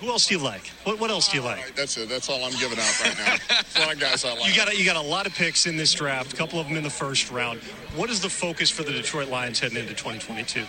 Who 0.00 0.08
else 0.08 0.26
do 0.26 0.34
you 0.36 0.40
like? 0.44 0.68
What, 0.84 1.00
what 1.00 1.10
else 1.10 1.28
do 1.28 1.38
you 1.38 1.42
like? 1.42 1.56
right, 1.56 1.74
that's 1.74 1.96
it. 1.96 2.08
That's 2.08 2.28
all 2.28 2.44
I'm 2.44 2.52
giving 2.52 2.78
out 2.78 3.00
right 3.02 3.16
now. 3.16 3.36
That's 3.48 3.76
a 3.76 3.80
lot 3.80 3.94
of 3.94 3.98
guys 3.98 4.24
I 4.26 4.34
like. 4.34 4.46
You 4.46 4.54
got 4.54 4.70
a, 4.70 4.76
you 4.76 4.84
got 4.84 4.96
a 4.96 5.00
lot 5.00 5.26
of 5.26 5.34
picks 5.34 5.66
in 5.66 5.76
this 5.78 5.94
draft. 5.94 6.34
A 6.34 6.36
couple 6.36 6.60
of 6.60 6.68
them 6.68 6.76
in 6.76 6.82
the 6.82 6.90
first 6.90 7.30
round. 7.30 7.60
What 7.94 8.10
is 8.10 8.20
the 8.20 8.28
focus 8.28 8.70
for 8.70 8.82
the 8.82 8.92
Detroit 8.92 9.28
Lions 9.28 9.58
heading 9.58 9.78
into 9.78 9.94
2022? 9.94 10.64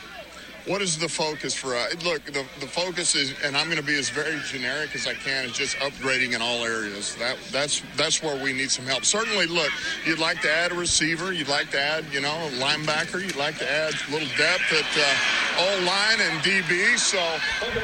What 0.68 0.82
is 0.82 0.98
the 0.98 1.08
focus 1.08 1.54
for 1.54 1.76
us? 1.76 1.96
Look, 2.04 2.26
the, 2.26 2.46
the 2.60 2.68
focus 2.68 3.16
is, 3.16 3.34
and 3.42 3.56
I'm 3.56 3.68
going 3.68 3.78
to 3.78 3.84
be 3.84 3.98
as 3.98 4.10
very 4.10 4.38
generic 4.46 4.94
as 4.96 5.08
I 5.08 5.14
can, 5.14 5.46
is 5.46 5.54
just 5.54 5.78
upgrading 5.78 6.36
in 6.36 6.42
all 6.42 6.66
areas. 6.66 7.16
That 7.16 7.38
that's 7.54 7.82
that's 7.96 8.22
where 8.22 8.42
we 8.44 8.52
need 8.52 8.70
some 8.70 8.86
help. 8.86 9.06
Certainly, 9.06 9.48
look, 9.48 9.72
you'd 10.06 10.20
like 10.20 10.42
to 10.42 10.52
add 10.52 10.74
a 10.74 10.76
receiver, 10.76 11.32
you'd 11.32 11.48
like 11.48 11.72
to 11.72 11.80
add, 11.80 12.04
you 12.12 12.20
know, 12.20 12.36
a 12.36 12.52
linebacker, 12.60 13.22
you'd 13.22 13.38
like 13.38 13.58
to 13.60 13.72
add 13.72 13.94
a 13.94 14.12
little 14.12 14.28
depth 14.38 14.74
at 14.74 14.86
uh, 14.98 15.62
O 15.64 15.86
line 15.86 16.20
and 16.20 16.44
DB. 16.44 16.98
So 16.98 17.20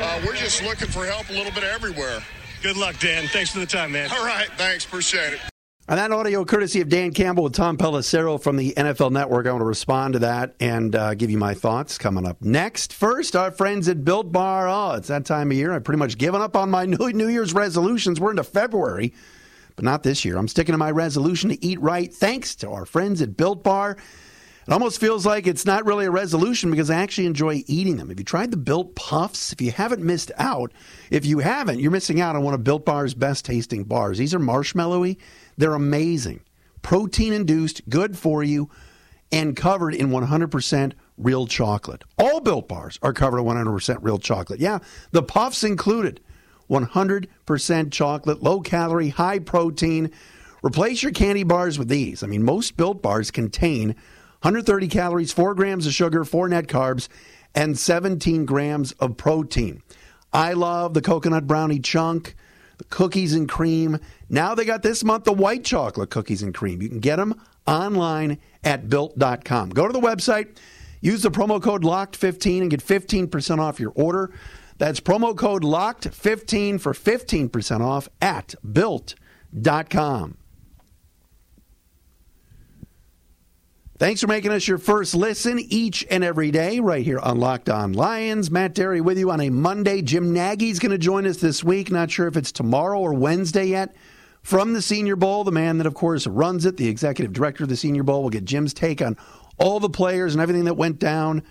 uh, 0.02 0.22
we're 0.26 0.36
just 0.36 0.62
looking 0.62 0.90
for 0.90 1.06
help 1.06 1.30
a 1.30 1.34
little 1.34 1.54
bit 1.54 1.64
everywhere. 1.64 2.20
Good 2.62 2.76
luck, 2.76 3.00
Dan. 3.00 3.28
Thanks 3.28 3.52
for 3.52 3.60
the 3.60 3.66
time, 3.66 3.94
man. 3.94 4.12
All 4.12 4.26
right, 4.26 4.50
thanks, 4.58 4.84
appreciate 4.84 5.34
it. 5.34 5.53
And 5.86 6.00
that 6.00 6.14
audio 6.14 6.46
courtesy 6.46 6.80
of 6.80 6.88
Dan 6.88 7.12
Campbell 7.12 7.44
with 7.44 7.54
Tom 7.54 7.78
Pelissero 7.78 8.42
from 8.42 8.56
the 8.56 8.74
NFL 8.78 9.12
Network. 9.12 9.46
I 9.46 9.52
want 9.52 9.64
to 9.64 9.66
respond 9.66 10.14
to 10.14 10.20
that 10.20 10.56
and 10.62 10.96
uh, 10.96 11.14
give 11.14 11.30
you 11.30 11.38
my 11.38 11.54
thoughts 11.54 11.98
coming 11.98 12.26
up 12.26 12.42
next. 12.42 12.94
First, 12.94 13.36
our 13.36 13.52
friends 13.52 13.90
at 13.90 14.06
Built 14.06 14.32
Bar. 14.32 14.70
Oh, 14.70 14.94
it's 14.94 15.10
that 15.10 15.26
time 15.26 15.52
of 15.52 15.58
year. 15.58 15.74
I've 15.74 15.84
pretty 15.84 16.00
much 16.00 16.18
given 16.18 16.40
up 16.40 16.56
on 16.56 16.72
my 16.72 16.86
New 16.88 17.12
New 17.12 17.28
Year's 17.28 17.54
resolutions. 17.54 18.18
We're 18.18 18.30
into 18.30 18.46
February, 18.46 19.14
but 19.76 19.84
not 19.84 20.04
this 20.04 20.24
year. 20.24 20.38
I'm 20.38 20.48
sticking 20.48 20.72
to 20.72 20.78
my 20.78 20.90
resolution 20.90 21.50
to 21.50 21.66
eat 21.66 21.82
right 21.82 22.14
thanks 22.14 22.56
to 22.56 22.70
our 22.70 22.86
friends 22.86 23.22
at 23.22 23.36
Built 23.36 23.62
Bar. 23.62 23.98
It 24.66 24.72
almost 24.72 25.02
feels 25.02 25.26
like 25.26 25.48
it's 25.48 25.66
not 25.66 25.86
really 25.86 26.06
a 26.06 26.12
resolution 26.12 26.72
because 26.72 26.90
I 26.90 26.96
actually 26.96 27.26
enjoy 27.26 27.64
eating 27.68 27.98
them. 27.98 28.08
Have 28.08 28.20
you 28.20 28.24
tried 28.24 28.52
the 28.52 28.58
Built 28.58 28.96
Puffs? 28.96 29.52
If 29.52 29.60
you 29.60 29.72
haven't 29.72 30.02
missed 30.02 30.32
out, 30.38 30.72
if 31.12 31.26
you 31.26 31.40
haven't, 31.40 31.82
you're 31.82 31.92
missing 31.92 32.22
out 32.22 32.38
on 32.38 32.44
one 32.44 32.54
of 32.54 32.64
Built 32.64 32.86
Bar's 32.86 33.14
best 33.14 33.44
tasting 33.44 33.84
bars. 33.84 34.18
These 34.18 34.34
are 34.34 34.40
marshmallowy. 34.40 35.18
They're 35.58 35.74
amazing. 35.74 36.42
Protein 36.82 37.34
induced, 37.34 37.88
good 37.90 38.18
for 38.18 38.44
you, 38.44 38.70
and 39.32 39.56
covered 39.56 39.96
in 39.96 40.10
100% 40.10 40.94
real 41.18 41.48
chocolate. 41.48 42.04
All 42.18 42.40
Built 42.40 42.68
Bars 42.68 43.00
are 43.02 43.14
covered 43.14 43.40
in 43.40 43.46
100% 43.46 43.98
real 44.02 44.20
chocolate. 44.20 44.60
Yeah, 44.60 44.80
the 45.12 45.24
puffs 45.24 45.64
included. 45.64 46.20
100% 46.70 47.92
chocolate, 47.92 48.42
low 48.42 48.62
calorie, 48.62 49.10
high 49.10 49.40
protein. 49.40 50.12
Replace 50.64 51.04
your 51.04 51.12
candy 51.12 51.44
bars 51.44 51.78
with 51.78 51.90
these. 51.90 52.24
I 52.24 52.28
mean, 52.28 52.44
most 52.44 52.78
Built 52.78 53.02
Bars 53.02 53.32
contain 53.32 53.90
130 54.42 54.88
calories, 54.88 55.34
4 55.34 55.56
grams 55.56 55.86
of 55.86 55.94
sugar, 55.94 56.24
4 56.24 56.50
net 56.50 56.68
carbs, 56.68 57.10
and 57.54 57.78
17 57.78 58.46
grams 58.46 58.94
of 58.94 59.18
protein. 59.18 59.84
I 60.32 60.54
love 60.54 60.94
the 60.94 61.02
coconut 61.02 61.48
brownie 61.48 61.80
chunk, 61.80 62.36
the 62.78 62.84
cookies 62.86 63.34
and 63.34 63.48
cream. 63.48 64.00
Now 64.30 64.56
they 64.56 64.66
got 64.66 64.84
this 64.84 65.04
month 65.04 65.24
the 65.24 65.34
white 65.34 65.64
chocolate 65.64 66.10
cookies 66.10 66.42
and 66.42 66.54
cream. 66.54 66.82
You 66.82 66.90
can 66.90 67.00
get 67.00 67.18
them 67.18 67.40
online 67.68 68.40
at 68.64 68.90
built.com. 68.90 69.70
Go 69.70 69.88
to 69.88 69.94
the 69.94 70.00
website, 70.00 70.58
use 71.02 71.22
the 71.22 71.32
promo 71.32 71.62
code 71.62 71.84
LOCKED15 71.84 72.62
and 72.62 72.72
get 72.72 72.84
15% 72.84 73.60
off 73.60 73.80
your 73.80 73.94
order. 73.96 74.32
That's 74.78 75.00
promo 75.00 75.36
code 75.36 75.64
LOCKED15 75.64 76.82
for 76.82 76.94
15% 76.94 77.82
off 77.82 78.10
at 78.22 78.56
built.com. 78.72 80.38
Thanks 84.04 84.20
for 84.20 84.28
making 84.28 84.52
us 84.52 84.68
your 84.68 84.80
first 84.80 85.16
listen 85.16 85.58
each 85.58 86.06
and 86.12 86.26
every 86.26 86.52
day 86.52 86.82
right 86.82 87.06
here 87.06 87.20
on 87.20 87.40
Locked 87.40 87.70
On 87.70 87.94
Lions. 87.94 88.52
Matt 88.52 88.76
Dery 88.76 89.00
with 89.00 89.18
you 89.18 89.32
on 89.32 89.40
a 89.40 89.50
Monday. 89.50 90.02
Jim 90.02 90.34
Nagy's 90.34 90.78
going 90.78 90.92
to 90.92 90.98
join 90.98 91.26
us 91.26 91.38
this 91.38 91.64
week. 91.64 91.90
Not 91.90 92.12
sure 92.12 92.28
if 92.28 92.36
it's 92.36 92.52
tomorrow 92.52 93.00
or 93.00 93.14
Wednesday 93.14 93.64
yet. 93.64 93.96
From 94.42 94.74
the 94.74 94.82
Senior 94.82 95.16
Bowl, 95.16 95.46
the 95.46 95.54
man 95.54 95.78
that, 95.78 95.88
of 95.88 95.94
course, 95.94 96.28
runs 96.28 96.66
it, 96.66 96.76
the 96.76 96.90
executive 96.90 97.32
director 97.32 97.64
of 97.64 97.70
the 97.70 97.78
Senior 97.78 98.04
Bowl, 98.04 98.24
will 98.24 98.30
get 98.30 98.44
Jim's 98.44 98.74
take 98.74 99.02
on 99.02 99.16
all 99.58 99.80
the 99.80 99.90
players 99.90 100.36
and 100.36 100.42
everything 100.42 100.66
that 100.66 100.74
went 100.74 101.00
down. 101.00 101.42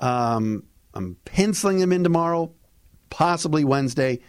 Um, 0.00 0.64
I'm 0.94 1.18
penciling 1.26 1.78
him 1.78 1.92
in 1.92 2.04
tomorrow, 2.04 2.50
possibly 3.10 3.64
Wednesday. 3.64 4.20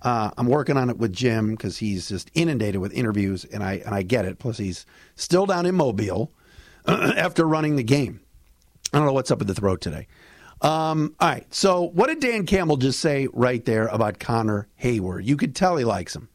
Uh, 0.00 0.30
I'm 0.38 0.46
working 0.46 0.78
on 0.78 0.88
it 0.88 0.96
with 0.96 1.12
Jim 1.12 1.50
because 1.50 1.76
he's 1.76 2.08
just 2.08 2.30
inundated 2.32 2.80
with 2.80 2.94
interviews, 2.94 3.44
and 3.44 3.62
I 3.62 3.82
and 3.84 3.94
I 3.94 4.00
get 4.00 4.24
it. 4.24 4.38
Plus, 4.38 4.56
he's 4.56 4.86
still 5.14 5.44
down 5.44 5.66
in 5.66 5.74
Mobile 5.74 6.32
after 7.16 7.46
running 7.46 7.76
the 7.76 7.82
game. 7.82 8.20
I 8.92 8.98
don't 8.98 9.06
know 9.06 9.12
what's 9.12 9.30
up 9.30 9.38
with 9.38 9.48
the 9.48 9.54
throat 9.54 9.80
today. 9.80 10.06
Um, 10.60 11.14
all 11.20 11.28
right. 11.28 11.54
So, 11.54 11.82
what 11.82 12.08
did 12.08 12.20
Dan 12.20 12.46
Campbell 12.46 12.78
just 12.78 13.00
say 13.00 13.28
right 13.32 13.64
there 13.64 13.86
about 13.88 14.18
Connor 14.18 14.66
Heyward? 14.82 15.24
You 15.24 15.36
could 15.36 15.54
tell 15.54 15.76
he 15.76 15.84
likes 15.84 16.16
him. 16.16 16.28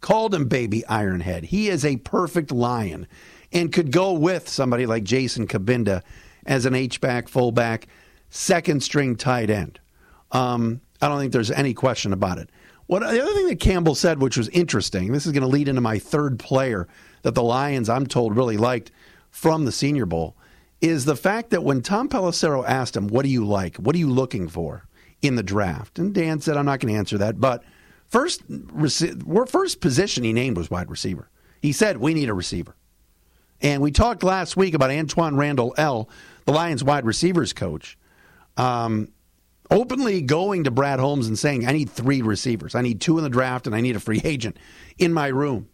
Called 0.00 0.34
him 0.34 0.46
baby 0.46 0.84
Ironhead. 0.88 1.44
He 1.44 1.68
is 1.68 1.84
a 1.84 1.96
perfect 1.96 2.52
lion 2.52 3.08
and 3.52 3.72
could 3.72 3.90
go 3.90 4.12
with 4.12 4.48
somebody 4.48 4.86
like 4.86 5.04
Jason 5.04 5.46
Cabinda 5.46 6.02
as 6.44 6.66
an 6.66 6.74
H-back, 6.74 7.28
fullback, 7.28 7.88
second 8.28 8.82
string 8.82 9.16
tight 9.16 9.50
end. 9.50 9.80
Um, 10.30 10.80
I 11.00 11.08
don't 11.08 11.18
think 11.18 11.32
there's 11.32 11.50
any 11.50 11.74
question 11.74 12.12
about 12.12 12.38
it. 12.38 12.50
What 12.86 13.00
the 13.00 13.20
other 13.20 13.32
thing 13.32 13.48
that 13.48 13.58
Campbell 13.58 13.96
said, 13.96 14.20
which 14.20 14.36
was 14.36 14.48
interesting, 14.50 15.12
this 15.12 15.26
is 15.26 15.32
going 15.32 15.42
to 15.42 15.48
lead 15.48 15.66
into 15.66 15.80
my 15.80 15.98
third 15.98 16.38
player 16.38 16.86
that 17.22 17.34
the 17.34 17.42
Lions, 17.42 17.88
I'm 17.88 18.06
told, 18.06 18.36
really 18.36 18.56
liked 18.56 18.92
from 19.36 19.66
the 19.66 19.72
Senior 19.72 20.06
Bowl, 20.06 20.34
is 20.80 21.04
the 21.04 21.14
fact 21.14 21.50
that 21.50 21.62
when 21.62 21.82
Tom 21.82 22.08
Pelissero 22.08 22.66
asked 22.66 22.96
him, 22.96 23.08
"What 23.08 23.22
do 23.22 23.28
you 23.28 23.44
like? 23.44 23.76
What 23.76 23.94
are 23.94 23.98
you 23.98 24.08
looking 24.08 24.48
for 24.48 24.86
in 25.20 25.36
the 25.36 25.42
draft?" 25.42 25.98
and 25.98 26.14
Dan 26.14 26.40
said, 26.40 26.56
"I'm 26.56 26.64
not 26.64 26.80
going 26.80 26.94
to 26.94 26.98
answer 26.98 27.18
that, 27.18 27.38
but 27.38 27.62
first, 28.06 28.40
first 29.46 29.80
position 29.82 30.24
he 30.24 30.32
named 30.32 30.56
was 30.56 30.70
wide 30.70 30.90
receiver. 30.90 31.28
He 31.60 31.72
said 31.72 31.98
we 31.98 32.14
need 32.14 32.30
a 32.30 32.34
receiver." 32.34 32.76
And 33.60 33.82
we 33.82 33.90
talked 33.90 34.22
last 34.22 34.56
week 34.56 34.72
about 34.72 34.88
Antwaan 34.88 35.36
Randle 35.36 35.74
El., 35.76 36.08
the 36.46 36.52
Lions 36.52 36.82
wide 36.82 37.04
receivers 37.04 37.52
coach, 37.52 37.98
um, 38.56 39.08
openly 39.70 40.22
going 40.22 40.64
to 40.64 40.70
Brad 40.70 40.98
Holmes 40.98 41.26
and 41.26 41.38
saying, 41.38 41.66
I 41.66 41.72
need 41.72 41.90
three 41.90 42.22
receivers. 42.22 42.74
I 42.74 42.82
need 42.82 43.00
two 43.00 43.18
in 43.18 43.24
the 43.24 43.30
draft 43.30 43.66
and 43.66 43.76
I 43.76 43.80
need 43.80 43.96
a 43.96 44.00
free 44.00 44.20
agent 44.24 44.56
in 44.98 45.12
my 45.12 45.28
room. 45.28 45.68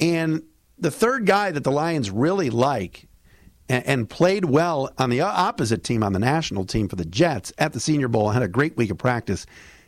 And 0.00 0.42
the 0.78 0.90
third 0.90 1.26
guy 1.26 1.50
that 1.50 1.64
the 1.64 1.72
Lions 1.72 2.10
really 2.10 2.50
like 2.50 3.08
and, 3.68 3.86
and 3.86 4.10
played 4.10 4.44
well 4.44 4.90
on 4.98 5.10
the 5.10 5.20
opposite 5.20 5.84
team, 5.84 6.02
on 6.02 6.12
the 6.12 6.18
national 6.18 6.64
team 6.64 6.88
for 6.88 6.96
the 6.96 7.04
Jets 7.04 7.52
at 7.58 7.72
the 7.72 7.80
Senior 7.80 8.08
Bowl, 8.08 8.30
had 8.30 8.42
a 8.42 8.48
great 8.48 8.76
week 8.76 8.90
of 8.90 8.98
practice, 8.98 9.46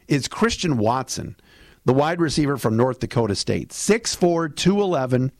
is 0.08 0.28
Christian 0.28 0.78
Watson, 0.78 1.36
the 1.84 1.94
wide 1.94 2.20
receiver 2.20 2.56
from 2.56 2.76
North 2.76 3.00
Dakota 3.00 3.34
State. 3.34 3.70
6'4, 3.70 4.54
211. 4.54 5.32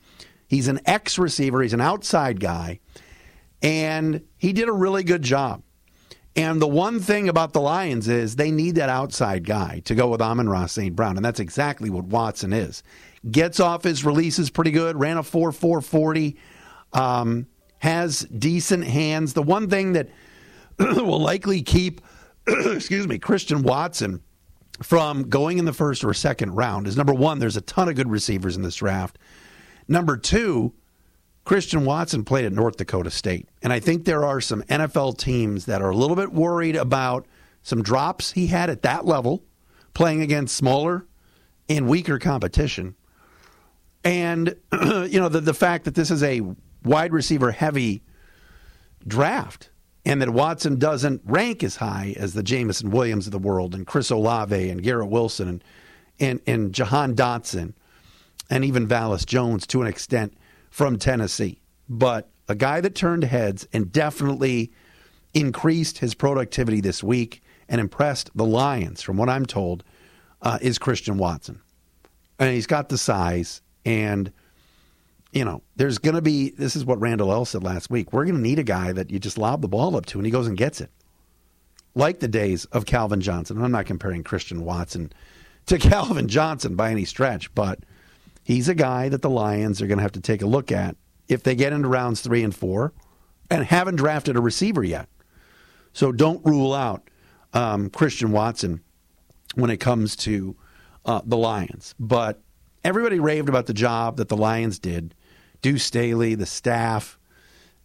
He's 0.47 0.67
an 0.67 0.79
ex 0.85 1.17
receiver, 1.17 1.61
he's 1.61 1.73
an 1.73 1.81
outside 1.81 2.39
guy, 2.39 2.79
and 3.61 4.23
he 4.37 4.53
did 4.53 4.69
a 4.69 4.73
really 4.73 5.03
good 5.03 5.21
job. 5.21 5.61
And 6.37 6.61
the 6.61 6.67
one 6.67 6.99
thing 6.99 7.27
about 7.27 7.53
the 7.53 7.59
Lions 7.59 8.07
is 8.07 8.35
they 8.35 8.51
need 8.51 8.75
that 8.75 8.89
outside 8.89 9.43
guy 9.43 9.81
to 9.85 9.95
go 9.95 10.07
with 10.07 10.21
Amon-Ra 10.21 10.67
St. 10.67 10.95
Brown, 10.95 11.17
and 11.17 11.25
that's 11.25 11.39
exactly 11.39 11.89
what 11.89 12.05
Watson 12.05 12.53
is. 12.53 12.83
Gets 13.29 13.59
off 13.59 13.83
his 13.83 14.05
releases 14.05 14.49
pretty 14.49 14.71
good, 14.71 14.99
ran 14.99 15.17
a 15.17 15.23
4 15.23 15.51
4 15.51 15.81
40, 15.81 16.37
um, 16.93 17.47
has 17.79 18.21
decent 18.21 18.83
hands. 18.83 19.33
The 19.33 19.43
one 19.43 19.69
thing 19.69 19.93
that 19.93 20.09
will 20.79 21.19
likely 21.19 21.61
keep, 21.61 22.01
excuse 22.47 23.07
me, 23.07 23.17
Christian 23.17 23.63
Watson 23.63 24.21
from 24.81 25.29
going 25.29 25.57
in 25.57 25.65
the 25.65 25.73
first 25.73 26.03
or 26.03 26.13
second 26.13 26.53
round 26.53 26.87
is 26.87 26.95
number 26.95 27.13
one, 27.13 27.39
there's 27.39 27.57
a 27.57 27.61
ton 27.61 27.89
of 27.89 27.95
good 27.95 28.09
receivers 28.09 28.55
in 28.55 28.61
this 28.61 28.75
draft. 28.75 29.17
Number 29.87 30.17
two, 30.17 30.73
Christian 31.45 31.85
Watson 31.85 32.25
played 32.25 32.45
at 32.45 32.51
North 32.51 32.77
Dakota 32.77 33.09
State. 33.09 33.47
And 33.63 33.71
I 33.71 33.79
think 33.79 34.03
there 34.03 34.25
are 34.25 34.41
some 34.41 34.63
NFL 34.63 35.17
teams 35.17 35.65
that 35.65 35.81
are 35.81 35.89
a 35.89 35.95
little 35.95 36.15
bit 36.15 36.33
worried 36.33 36.75
about 36.75 37.25
some 37.63 37.81
drops 37.81 38.33
he 38.33 38.47
had 38.47 38.69
at 38.69 38.81
that 38.81 39.05
level, 39.05 39.43
playing 39.93 40.21
against 40.21 40.55
smaller 40.55 41.05
and 41.69 41.87
weaker 41.87 42.19
competition. 42.19 42.95
And, 44.07 44.55
you 44.71 45.19
know, 45.19 45.27
the, 45.27 45.41
the 45.41 45.53
fact 45.53 45.83
that 45.83 45.95
this 45.95 46.11
is 46.11 46.23
a 46.23 46.41
wide 46.85 47.11
receiver 47.11 47.51
heavy 47.51 48.03
draft 49.05 49.69
and 50.05 50.21
that 50.21 50.29
Watson 50.29 50.79
doesn't 50.79 51.21
rank 51.25 51.61
as 51.61 51.75
high 51.75 52.15
as 52.17 52.33
the 52.33 52.41
Jameson 52.41 52.91
Williams 52.91 53.27
of 53.27 53.33
the 53.33 53.37
world 53.37 53.75
and 53.75 53.85
Chris 53.85 54.09
Olave 54.09 54.69
and 54.69 54.81
Garrett 54.81 55.09
Wilson 55.09 55.49
and, 55.49 55.63
and, 56.21 56.39
and 56.47 56.73
Jahan 56.73 57.15
Dotson 57.15 57.73
and 58.49 58.63
even 58.63 58.87
Velus 58.87 59.25
Jones 59.25 59.67
to 59.67 59.81
an 59.81 59.87
extent 59.87 60.37
from 60.69 60.97
Tennessee. 60.97 61.59
but 61.89 62.29
a 62.47 62.55
guy 62.55 62.79
that 62.79 62.95
turned 62.95 63.25
heads 63.25 63.67
and 63.73 63.91
definitely 63.91 64.71
increased 65.33 65.97
his 65.97 66.13
productivity 66.13 66.79
this 66.79 67.03
week 67.03 67.43
and 67.67 67.81
impressed 67.81 68.31
the 68.35 68.45
Lions, 68.45 69.01
from 69.01 69.17
what 69.17 69.27
I'm 69.27 69.45
told, 69.45 69.83
uh, 70.41 70.57
is 70.61 70.77
Christian 70.77 71.17
Watson. 71.17 71.59
And 72.39 72.53
he's 72.53 72.67
got 72.67 72.87
the 72.87 72.97
size, 72.97 73.61
and, 73.87 74.33
you 75.31 75.45
know, 75.45 75.63
there's 75.77 75.97
going 75.97 76.15
to 76.15 76.21
be 76.21 76.49
this 76.49 76.75
is 76.75 76.83
what 76.83 76.99
Randle 76.99 77.31
El 77.31 77.45
said 77.45 77.63
last 77.63 77.89
week. 77.89 78.11
We're 78.11 78.25
going 78.25 78.35
to 78.35 78.41
need 78.41 78.59
a 78.59 78.63
guy 78.63 78.91
that 78.91 79.09
you 79.09 79.17
just 79.17 79.37
lob 79.37 79.61
the 79.61 79.69
ball 79.69 79.95
up 79.95 80.05
to 80.07 80.19
and 80.19 80.25
he 80.25 80.31
goes 80.31 80.45
and 80.45 80.57
gets 80.57 80.81
it. 80.81 80.91
Like 81.95 82.19
the 82.19 82.27
days 82.27 82.65
of 82.65 82.85
Calvin 82.85 83.21
Johnson. 83.21 83.63
I'm 83.63 83.71
not 83.71 83.85
comparing 83.85 84.23
Christian 84.23 84.65
Watson 84.65 85.13
to 85.67 85.77
Calvin 85.79 86.27
Johnson 86.27 86.75
by 86.75 86.91
any 86.91 87.05
stretch, 87.05 87.53
but 87.55 87.79
he's 88.43 88.67
a 88.67 88.75
guy 88.75 89.07
that 89.07 89.21
the 89.21 89.29
Lions 89.29 89.81
are 89.81 89.87
going 89.87 89.99
to 89.99 90.03
have 90.03 90.11
to 90.11 90.21
take 90.21 90.41
a 90.41 90.47
look 90.47 90.69
at 90.69 90.97
if 91.29 91.43
they 91.43 91.55
get 91.55 91.71
into 91.71 91.87
rounds 91.87 92.19
three 92.19 92.43
and 92.43 92.53
four 92.53 92.91
and 93.49 93.63
haven't 93.63 93.95
drafted 93.95 94.35
a 94.35 94.41
receiver 94.41 94.83
yet. 94.83 95.07
So 95.93 96.11
don't 96.11 96.45
rule 96.45 96.73
out 96.73 97.09
um, 97.53 97.89
Christian 97.89 98.33
Watson 98.33 98.81
when 99.55 99.69
it 99.69 99.77
comes 99.77 100.17
to 100.17 100.57
uh, 101.05 101.21
the 101.23 101.37
Lions. 101.37 101.95
But 101.97 102.41
everybody 102.83 103.19
raved 103.19 103.49
about 103.49 103.65
the 103.65 103.73
job 103.73 104.17
that 104.17 104.29
the 104.29 104.37
Lions 104.37 104.79
did. 104.79 105.13
Deuce 105.61 105.83
Staley, 105.83 106.35
the 106.35 106.45
staff, 106.45 107.17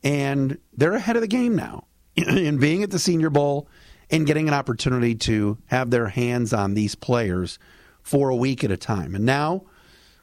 and 0.02 0.58
they're 0.74 0.94
ahead 0.94 1.16
of 1.16 1.22
the 1.22 1.28
game 1.28 1.56
now 1.56 1.84
in 2.16 2.58
being 2.58 2.82
at 2.82 2.90
the 2.90 2.98
Senior 2.98 3.30
Bowl 3.30 3.68
and 4.10 4.26
getting 4.26 4.46
an 4.46 4.54
opportunity 4.54 5.14
to 5.14 5.58
have 5.66 5.90
their 5.90 6.08
hands 6.08 6.52
on 6.52 6.74
these 6.74 6.94
players 6.94 7.58
for 8.02 8.28
a 8.28 8.36
week 8.36 8.62
at 8.62 8.70
a 8.70 8.76
time. 8.76 9.14
And 9.14 9.24
now 9.24 9.64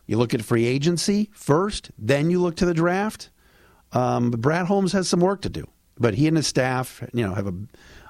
you 0.06 0.18
look 0.18 0.34
at 0.34 0.44
free 0.44 0.66
agency 0.66 1.30
first, 1.34 1.92
then 1.98 2.30
you 2.30 2.42
look 2.42 2.56
to 2.58 2.66
the 2.66 2.74
draft. 2.74 3.30
Um, 3.92 4.32
but 4.32 4.42
Brad 4.42 4.68
Holmes 4.68 4.92
has 4.94 5.08
some 5.08 5.20
work 5.20 5.42
to 5.42 5.50
do, 5.50 5.68
but 5.98 6.14
he 6.14 6.28
and 6.28 6.38
his 6.38 6.46
staff, 6.46 7.04
you 7.14 7.26
know, 7.26 7.34
have 7.34 7.48
a, 7.48 7.54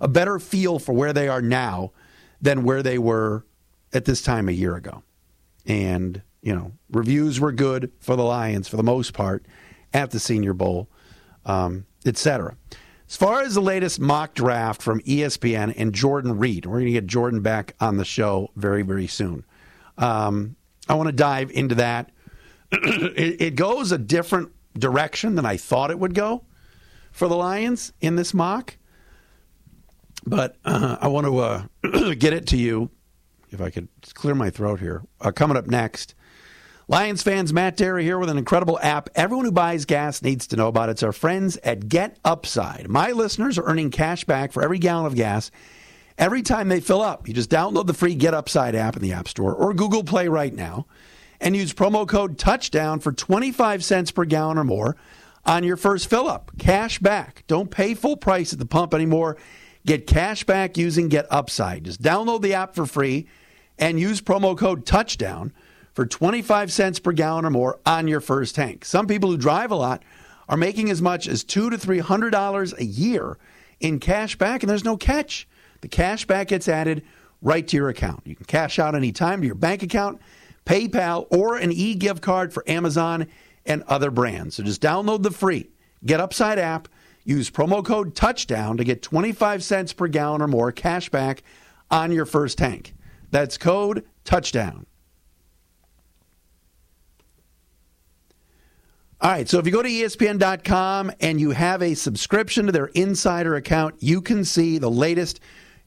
a 0.02 0.08
better 0.08 0.40
feel 0.40 0.80
for 0.80 0.92
where 0.94 1.14
they 1.14 1.30
are 1.30 1.42
now 1.42 1.92
than 2.42 2.64
where 2.64 2.84
they 2.84 2.98
were 2.98 3.46
at 3.94 4.06
this 4.06 4.22
time 4.22 4.50
a 4.50 4.54
year 4.54 4.76
ago. 4.76 5.04
And 5.66 6.22
you 6.42 6.56
know, 6.56 6.72
reviews 6.92 7.40
were 7.40 7.52
good 7.52 7.92
for 8.00 8.16
the 8.16 8.24
Lions 8.24 8.68
for 8.68 8.78
the 8.78 8.84
most 8.84 9.14
part 9.14 9.46
at 9.94 10.12
the 10.12 10.20
Senior 10.20 10.54
Bowl, 10.54 10.90
um, 11.46 11.86
etc. 12.06 12.56
As 13.08 13.16
far 13.16 13.42
as 13.42 13.56
the 13.56 13.62
latest 13.62 14.00
mock 14.00 14.36
draft 14.36 14.82
from 14.82 15.02
ESPN 15.02 15.74
and 15.76 15.94
Jordan 15.94 16.38
Reid, 16.38 16.66
we're 16.66 16.76
going 16.76 16.86
to 16.86 16.92
get 16.92 17.08
Jordan 17.08 17.42
back 17.42 17.76
on 17.80 17.98
the 17.98 18.06
show 18.06 18.52
very, 18.56 18.84
very 18.84 19.08
soon. 19.08 19.44
Um, 19.98 20.56
I 20.88 20.94
want 20.94 21.08
to 21.08 21.14
dive 21.14 21.52
into 21.52 21.76
that. 21.76 22.12
it, 22.72 23.42
it, 23.42 23.56
goes 23.56 23.92
a 23.92 23.98
different 23.98 24.52
direction 24.78 25.36
than 25.36 25.46
I 25.46 25.58
thought 25.58 25.90
it 25.90 25.98
would 25.98 26.14
go 26.14 26.46
for 27.12 27.28
the 27.28 27.36
Lions 27.36 27.94
in 28.00 28.16
this 28.16 28.34
mock. 28.34 28.78
But 30.26 30.58
uh, 30.64 30.98
I 31.02 31.08
want 31.08 31.26
to 31.26 31.38
uh, 31.40 32.14
get 32.14 32.34
it 32.34 32.46
to 32.48 32.58
you, 32.58 32.92
if 33.50 33.60
I 33.60 33.72
could 33.72 33.88
clear 34.14 34.36
my 34.36 34.52
throat 34.52 34.80
here. 34.80 35.04
Uh, 35.20 35.32
coming 35.32 35.58
up 35.58 35.66
next, 35.66 36.14
Lions 36.90 37.22
fans, 37.22 37.54
Matt 37.54 37.78
Dery 37.78 38.02
here 38.02 38.18
with 38.18 38.32
an 38.32 38.40
incredible 38.40 38.80
app 38.82 39.12
everyone 39.14 39.46
who 39.46 39.52
buys 39.52 39.86
gas 39.86 40.24
needs 40.24 40.48
to 40.48 40.56
know 40.56 40.68
about. 40.70 40.90
It's 40.90 41.04
our 41.04 41.12
friends 41.12 41.56
at 41.58 41.88
Get 41.88 42.18
Upside. 42.26 42.90
My 42.90 43.12
listeners 43.12 43.60
are 43.60 43.66
earning 43.66 43.92
cash 43.92 44.24
back 44.24 44.52
for 44.52 44.64
every 44.64 44.80
gallon 44.80 45.06
of 45.06 45.14
gas 45.14 45.52
every 46.18 46.42
time 46.42 46.68
they 46.68 46.80
fill 46.80 47.04
up. 47.04 47.28
You 47.28 47.36
just 47.36 47.52
download 47.52 47.86
the 47.86 47.94
free 47.94 48.16
Get 48.16 48.34
Upside 48.34 48.74
app 48.74 48.96
in 48.96 49.04
the 49.04 49.14
App 49.14 49.28
Store 49.28 49.54
or 49.54 49.76
Google 49.76 50.04
Play 50.04 50.30
right 50.30 50.52
now 50.52 50.88
and 51.40 51.56
use 51.56 51.76
promo 51.76 52.08
code 52.08 52.40
touchdown 52.40 53.00
for 53.00 53.12
25 53.12 53.86
cents 53.86 54.10
per 54.10 54.26
gallon 54.26 54.58
or 54.58 54.64
more 54.64 54.98
on 55.46 55.64
your 55.64 55.78
first 55.78 56.10
fill 56.10 56.28
up. 56.28 56.54
Cash 56.58 56.98
back. 56.98 57.44
Don't 57.46 57.70
pay 57.70 57.94
full 57.94 58.18
price 58.18 58.52
at 58.52 58.58
the 58.58 58.66
pump 58.66 58.96
anymore. 58.96 59.38
Get 59.86 60.08
cash 60.08 60.44
back 60.44 60.76
using 60.76 61.08
Get 61.08 61.28
Upside. 61.30 61.84
Just 61.84 62.02
download 62.02 62.42
the 62.42 62.56
app 62.56 62.74
for 62.74 62.88
free 62.88 63.28
and 63.78 64.00
use 64.00 64.22
promo 64.22 64.58
code 64.58 64.88
touchdown 64.88 65.54
for 66.00 66.06
25 66.06 66.72
cents 66.72 66.98
per 66.98 67.12
gallon 67.12 67.44
or 67.44 67.50
more 67.50 67.78
on 67.86 68.08
your 68.08 68.22
first 68.22 68.56
tank. 68.56 68.86
Some 68.86 69.06
people 69.06 69.32
who 69.32 69.36
drive 69.36 69.70
a 69.70 69.76
lot 69.76 70.02
are 70.48 70.56
making 70.56 70.90
as 70.90 71.02
much 71.02 71.28
as 71.28 71.44
two 71.44 71.70
to 71.70 71.78
three 71.78 72.00
hundred 72.00 72.30
dollars 72.30 72.74
a 72.78 72.86
year 72.86 73.38
in 73.82 74.00
cash 74.00 74.38
back, 74.38 74.64
and 74.64 74.70
there's 74.70 74.86
no 74.86 74.96
catch. 74.96 75.46
The 75.82 75.90
cash 75.90 76.24
back 76.24 76.48
gets 76.48 76.70
added 76.70 77.04
right 77.42 77.68
to 77.68 77.76
your 77.76 77.90
account. 77.90 78.22
You 78.24 78.38
can 78.38 78.46
cash 78.46 78.80
out 78.80 78.96
anytime 78.96 79.42
to 79.42 79.46
your 79.46 79.56
bank 79.56 79.84
account, 79.84 80.22
PayPal, 80.66 81.28
or 81.32 81.58
an 81.58 81.74
e 81.74 81.96
gift 81.96 82.22
card 82.22 82.54
for 82.54 82.64
Amazon 82.66 83.28
and 83.66 83.84
other 83.84 84.10
brands. 84.10 84.56
So 84.56 84.64
just 84.64 84.82
download 84.82 85.24
the 85.24 85.32
free 85.32 85.70
Get 86.06 86.22
Upside 86.22 86.60
app, 86.60 86.88
use 87.26 87.52
promo 87.52 87.84
code 87.84 88.16
touchdown 88.16 88.78
to 88.78 88.86
get 88.86 89.02
25 89.02 89.66
cents 89.66 89.92
per 89.92 90.08
gallon 90.08 90.42
or 90.42 90.48
more 90.48 90.72
cash 90.72 91.10
back 91.10 91.44
on 91.92 92.14
your 92.14 92.26
first 92.26 92.58
tank. 92.58 92.96
That's 93.32 93.58
code 93.58 94.06
touchdown. 94.24 94.86
All 99.22 99.30
right, 99.30 99.50
so 99.50 99.60
if 99.60 99.66
you 99.66 99.74
go 99.74 99.82
to 99.82 99.90
ESPN.com 99.90 101.12
and 101.20 101.42
you 101.42 101.52
have 101.52 101.82
a 101.82 101.94
subscription 101.94 102.68
to 102.68 102.72
their 102.72 102.86
insider 102.86 103.56
account, 103.56 103.96
you 104.00 104.22
can 104.22 104.46
see 104.46 104.78
the 104.78 104.90
latest 104.90 105.42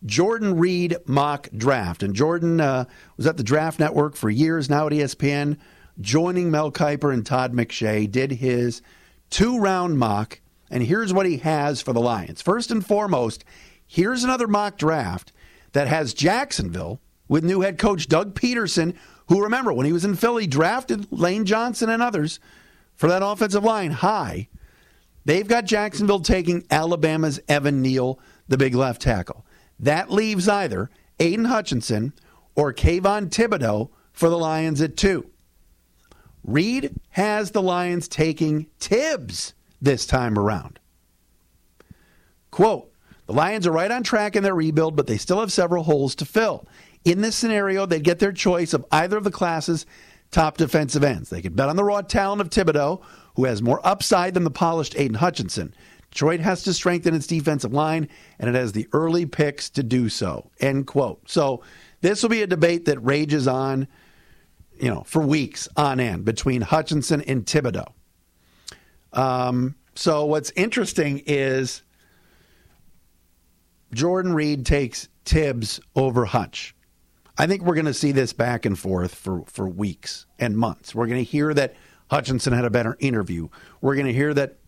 Jordan 0.05 0.59
Reid 0.59 0.99
mock 1.07 1.49
draft. 1.57 2.03
And 2.03 2.14
Jordan 2.14 2.61
uh, 2.61 2.85
was 3.16 3.27
at 3.27 3.38
the 3.38 3.42
Draft 3.42 3.81
Network 3.81 4.16
for 4.16 4.29
years, 4.29 4.68
now 4.68 4.87
at 4.87 4.92
ESPN, 4.92 5.57
joining 5.99 6.51
Mel 6.51 6.71
Kiper 6.71 7.11
and 7.11 7.25
Todd 7.25 7.55
McShay, 7.55 8.11
did 8.11 8.33
his 8.33 8.83
two 9.31 9.59
round 9.59 9.99
mock. 9.99 10.42
And 10.71 10.83
here's 10.83 11.14
what 11.14 11.25
he 11.25 11.38
has 11.38 11.81
for 11.81 11.95
the 11.95 12.03
Lions. 12.03 12.42
First 12.42 12.71
and 12.71 12.85
foremost, 12.85 13.47
here's 13.87 14.25
another 14.25 14.47
mock 14.47 14.77
draft 14.77 15.33
that 15.73 15.88
has 15.88 16.12
Jacksonville 16.12 17.01
with 17.29 17.45
new 17.45 17.62
head 17.62 17.79
coach 17.79 18.09
Doug 18.09 18.35
Pederson, 18.35 18.95
who, 19.29 19.42
remember, 19.42 19.73
when 19.73 19.87
he 19.87 19.92
was 19.95 20.05
in 20.05 20.16
Philly, 20.16 20.47
drafted 20.47 21.11
Lane 21.11 21.47
Johnson 21.47 21.88
and 21.88 22.03
others 22.03 22.38
for 23.03 23.09
that 23.09 23.21
offensive 23.21 23.65
line 23.65 23.91
high. 23.91 24.49
They've 25.25 25.49
got 25.49 25.65
Jacksonville 25.65 26.21
taking 26.21 26.65
Alabama's 26.71 27.41
Evan 27.49 27.83
Neal, 27.83 28.21
the 28.47 28.57
big 28.57 28.77
left 28.77 29.03
tackle. 29.03 29.45
That 29.81 30.12
leaves 30.12 30.49
either 30.49 30.88
Aidan 31.19 31.47
Hutchinson 31.47 32.12
or 32.55 32.73
Kayvon 32.73 33.29
Thibodeaux 33.29 33.91
for 34.12 34.29
the 34.29 34.38
Lions 34.38 34.81
at 34.81 34.97
two. 34.97 35.29
Reid 36.45 36.95
has 37.11 37.51
the 37.51 37.61
Lions 37.61 38.07
taking 38.07 38.69
Tibbs 38.79 39.55
this 39.81 40.07
time 40.07 40.38
around. 40.38 40.79
Quote, 42.53 42.88
the 43.27 43.33
Lions 43.33 43.67
are 43.67 43.73
right 43.73 43.91
on 43.91 44.05
track 44.05 44.37
in 44.37 44.45
their 44.45 44.55
rebuild, 44.55 44.95
but 44.95 45.09
they 45.09 45.19
still 45.19 45.41
have 45.41 45.51
several 45.51 45.83
holes 45.83 46.15
to 46.15 46.25
fill. 46.25 46.69
In 47.05 47.21
this 47.21 47.35
scenario, 47.35 47.85
they'd 47.85 48.05
get 48.05 48.21
their 48.21 48.31
choice 48.31 48.73
of 48.73 48.87
either 48.93 49.17
of 49.17 49.25
the 49.25 49.33
class's 49.33 49.87
top 50.33 50.57
defensive 50.57 51.05
ends. 51.05 51.31
They 51.31 51.42
could 51.42 51.55
bet 51.55 51.68
on 51.68 51.77
the 51.77 51.85
raw 51.85 52.01
talent 52.03 52.40
of 52.40 52.51
Thibodeaux, 52.51 53.03
who 53.37 53.45
has 53.45 53.62
more 53.62 53.81
upside 53.87 54.35
than 54.35 54.45
the 54.45 54.51
polished 54.51 54.99
Aidan 54.99 55.14
Hutchinson. 55.14 55.75
Detroit 56.11 56.40
has 56.40 56.62
to 56.64 56.75
strengthen 56.75 57.14
its 57.14 57.27
defensive 57.27 57.73
line, 57.73 58.09
and 58.38 58.49
it 58.49 58.55
has 58.55 58.73
the 58.73 58.88
early 58.92 59.25
picks 59.25 59.71
to 59.71 59.83
do 59.83 60.09
so. 60.09 60.51
End 60.61 60.87
quote. 60.87 61.31
So 61.31 61.62
this 62.01 62.23
will 62.23 62.31
be 62.31 62.42
a 62.42 62.47
debate 62.47 62.85
that 62.87 62.99
rages 62.99 63.47
on, 63.47 63.88
you 64.79 64.90
know, 64.90 65.05
for 65.07 65.23
weeks 65.23 65.68
on 65.77 66.01
end 66.01 66.25
between 66.25 66.61
Hutchinson 66.61 67.23
and 67.23 67.47
Thibodeaux. 67.47 67.92
Um, 69.12 69.77
so 69.95 70.25
what's 70.27 70.51
interesting 70.51 71.23
is 71.27 71.83
Jordan 73.95 74.35
Reid 74.35 74.66
takes 74.66 75.09
Tibbs 75.25 75.81
over 75.95 76.25
Hutch. 76.25 76.75
I 77.38 77.47
think 77.47 77.62
we're 77.62 77.75
going 77.75 77.87
to 77.87 77.95
see 77.95 78.12
this 78.12 78.33
back 78.33 78.66
and 78.66 78.79
forth 78.79 79.14
for, 79.14 79.45
for 79.47 79.68
weeks 79.68 80.27
and 80.38 80.57
months. 80.57 80.95
We're 80.95 81.07
going 81.07 81.25
to 81.25 81.31
hear 81.31 81.55
that 81.55 81.75
Hutchinson 82.11 82.53
had 82.53 82.64
a 82.64 82.71
better 82.71 82.97
interview. 83.01 83.49
We're 83.81 83.95
going 83.95 84.07
to 84.07 84.12
hear 84.12 84.35
that 84.35 84.59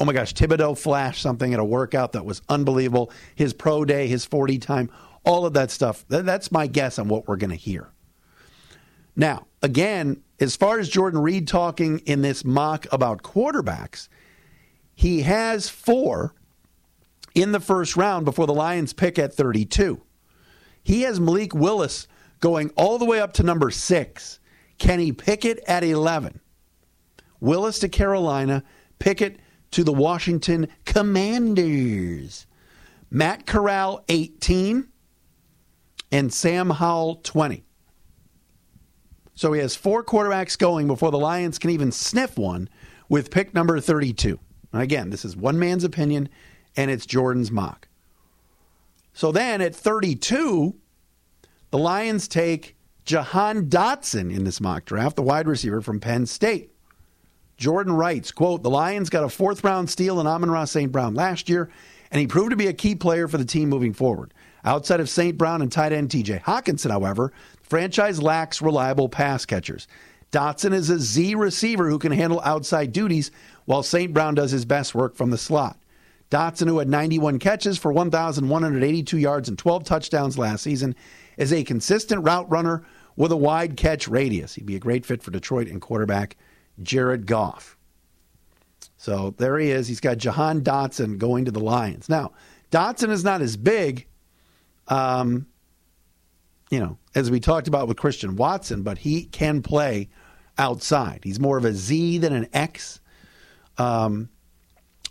oh 0.00 0.04
my 0.04 0.12
gosh, 0.12 0.34
Thibodeaux 0.34 0.76
flashed 0.76 1.22
something 1.22 1.52
at 1.54 1.60
a 1.60 1.64
workout 1.64 2.12
that 2.12 2.24
was 2.24 2.42
unbelievable. 2.48 3.10
His 3.34 3.52
pro 3.52 3.84
day, 3.84 4.06
his 4.06 4.24
40 4.24 4.58
time, 4.58 4.90
all 5.24 5.46
of 5.46 5.52
that 5.54 5.70
stuff. 5.70 6.04
That's 6.08 6.52
my 6.52 6.66
guess 6.66 6.98
on 6.98 7.08
what 7.08 7.28
we're 7.28 7.36
going 7.36 7.50
to 7.50 7.56
hear. 7.56 7.90
Now, 9.16 9.46
again, 9.62 10.22
as 10.40 10.56
far 10.56 10.78
as 10.78 10.88
Jordan 10.88 11.20
Reid 11.20 11.46
talking 11.46 12.00
in 12.00 12.22
this 12.22 12.44
mock 12.44 12.86
about 12.92 13.22
quarterbacks, 13.22 14.08
he 14.94 15.22
has 15.22 15.68
four 15.68 16.34
in 17.34 17.52
the 17.52 17.60
first 17.60 17.96
round 17.96 18.24
before 18.24 18.46
the 18.46 18.54
Lions 18.54 18.92
pick 18.92 19.18
at 19.18 19.32
32. 19.32 20.00
He 20.82 21.02
has 21.02 21.18
Malik 21.20 21.54
Willis 21.54 22.06
going 22.40 22.70
all 22.76 22.98
the 22.98 23.04
way 23.04 23.20
up 23.20 23.32
to 23.34 23.42
number 23.42 23.70
six. 23.70 24.38
Kenny 24.78 25.12
Pickett 25.12 25.60
at 25.66 25.84
11. 25.84 26.40
Willis 27.40 27.78
to 27.80 27.88
Carolina, 27.88 28.62
Pickett 28.98 29.38
to 29.70 29.84
the 29.84 29.92
Washington 29.92 30.68
Commanders. 30.84 32.46
Matt 33.10 33.46
Corral, 33.46 34.04
18, 34.08 34.88
and 36.10 36.32
Sam 36.32 36.70
Howell, 36.70 37.16
20. 37.16 37.64
So 39.34 39.52
he 39.52 39.60
has 39.60 39.76
four 39.76 40.04
quarterbacks 40.04 40.58
going 40.58 40.86
before 40.86 41.10
the 41.10 41.18
Lions 41.18 41.58
can 41.58 41.70
even 41.70 41.92
sniff 41.92 42.38
one 42.38 42.68
with 43.08 43.30
pick 43.30 43.52
number 43.52 43.78
32. 43.80 44.38
And 44.72 44.82
again, 44.82 45.10
this 45.10 45.24
is 45.24 45.36
one 45.36 45.58
man's 45.58 45.84
opinion, 45.84 46.28
and 46.76 46.90
it's 46.90 47.06
Jordan's 47.06 47.50
mock. 47.50 47.88
So 49.12 49.32
then 49.32 49.60
at 49.60 49.74
32, 49.74 50.74
the 51.74 51.78
Lions 51.78 52.28
take 52.28 52.76
Jahan 53.04 53.66
Dotson 53.66 54.32
in 54.32 54.44
this 54.44 54.60
mock 54.60 54.84
draft, 54.84 55.16
the 55.16 55.22
wide 55.22 55.48
receiver 55.48 55.80
from 55.80 55.98
Penn 55.98 56.24
State. 56.24 56.70
Jordan 57.56 57.94
writes, 57.94 58.30
quote, 58.30 58.62
the 58.62 58.70
Lions 58.70 59.10
got 59.10 59.24
a 59.24 59.28
fourth 59.28 59.64
round 59.64 59.90
steal 59.90 60.20
in 60.20 60.26
Amon-Ra 60.28 60.66
St. 60.66 60.92
Brown 60.92 61.14
last 61.16 61.48
year, 61.48 61.68
and 62.12 62.20
he 62.20 62.28
proved 62.28 62.50
to 62.50 62.56
be 62.56 62.68
a 62.68 62.72
key 62.72 62.94
player 62.94 63.26
for 63.26 63.38
the 63.38 63.44
team 63.44 63.68
moving 63.68 63.92
forward. 63.92 64.32
Outside 64.64 65.00
of 65.00 65.10
St. 65.10 65.36
Brown 65.36 65.62
and 65.62 65.72
tight 65.72 65.92
end 65.92 66.10
TJ 66.10 66.42
Hockenson, 66.42 66.92
however, 66.92 67.32
the 67.60 67.68
franchise 67.68 68.22
lacks 68.22 68.62
reliable 68.62 69.08
pass 69.08 69.44
catchers. 69.44 69.88
Dotson 70.30 70.72
is 70.72 70.90
a 70.90 71.00
Z 71.00 71.34
receiver 71.34 71.90
who 71.90 71.98
can 71.98 72.12
handle 72.12 72.40
outside 72.44 72.92
duties, 72.92 73.32
while 73.64 73.82
St. 73.82 74.14
Brown 74.14 74.36
does 74.36 74.52
his 74.52 74.64
best 74.64 74.94
work 74.94 75.16
from 75.16 75.30
the 75.30 75.38
slot. 75.38 75.76
Dotson, 76.30 76.68
who 76.68 76.78
had 76.78 76.88
91 76.88 77.40
catches 77.40 77.78
for 77.78 77.92
1,182 77.92 79.18
yards 79.18 79.48
and 79.48 79.58
12 79.58 79.84
touchdowns 79.84 80.38
last 80.38 80.62
season, 80.62 80.94
is 81.36 81.52
a 81.52 81.64
consistent 81.64 82.24
route 82.24 82.50
runner 82.50 82.84
with 83.16 83.32
a 83.32 83.36
wide 83.36 83.76
catch 83.76 84.08
radius. 84.08 84.54
He'd 84.54 84.66
be 84.66 84.76
a 84.76 84.80
great 84.80 85.06
fit 85.06 85.22
for 85.22 85.30
Detroit 85.30 85.68
and 85.68 85.80
quarterback 85.80 86.36
Jared 86.82 87.26
Goff. 87.26 87.76
So 88.96 89.34
there 89.38 89.58
he 89.58 89.70
is. 89.70 89.86
He's 89.86 90.00
got 90.00 90.18
Jahan 90.18 90.62
Dotson 90.62 91.18
going 91.18 91.44
to 91.44 91.50
the 91.50 91.60
Lions. 91.60 92.08
Now, 92.08 92.32
Dotson 92.70 93.10
is 93.10 93.22
not 93.22 93.42
as 93.42 93.56
big, 93.56 94.06
um, 94.88 95.46
you 96.70 96.80
know, 96.80 96.98
as 97.14 97.30
we 97.30 97.38
talked 97.38 97.68
about 97.68 97.86
with 97.86 97.96
Christian 97.96 98.36
Watson, 98.36 98.82
but 98.82 98.98
he 98.98 99.24
can 99.24 99.62
play 99.62 100.08
outside. 100.58 101.20
He's 101.22 101.38
more 101.38 101.58
of 101.58 101.64
a 101.64 101.72
Z 101.72 102.18
than 102.18 102.32
an 102.32 102.48
X. 102.52 103.00
Um, 103.78 104.28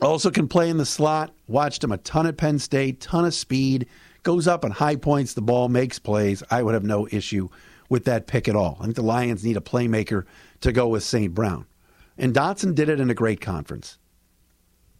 also 0.01 0.31
can 0.31 0.47
play 0.47 0.69
in 0.69 0.77
the 0.77 0.85
slot. 0.85 1.33
Watched 1.47 1.83
him 1.83 1.91
a 1.91 1.97
ton 1.97 2.27
at 2.27 2.37
Penn 2.37 2.59
State, 2.59 2.99
ton 2.99 3.25
of 3.25 3.33
speed, 3.33 3.87
goes 4.23 4.47
up 4.47 4.65
on 4.65 4.71
high 4.71 4.95
points 4.95 5.33
the 5.33 5.41
ball, 5.41 5.69
makes 5.69 5.99
plays. 5.99 6.41
I 6.49 6.63
would 6.63 6.73
have 6.73 6.83
no 6.83 7.07
issue 7.11 7.49
with 7.89 8.05
that 8.05 8.27
pick 8.27 8.47
at 8.47 8.55
all. 8.55 8.77
I 8.79 8.85
think 8.85 8.95
the 8.95 9.03
Lions 9.03 9.43
need 9.43 9.57
a 9.57 9.61
playmaker 9.61 10.25
to 10.61 10.71
go 10.71 10.87
with 10.87 11.03
St. 11.03 11.33
Brown. 11.33 11.65
And 12.17 12.33
Dotson 12.33 12.75
did 12.75 12.89
it 12.89 12.99
in 12.99 13.09
a 13.09 13.13
great 13.13 13.41
conference. 13.41 13.97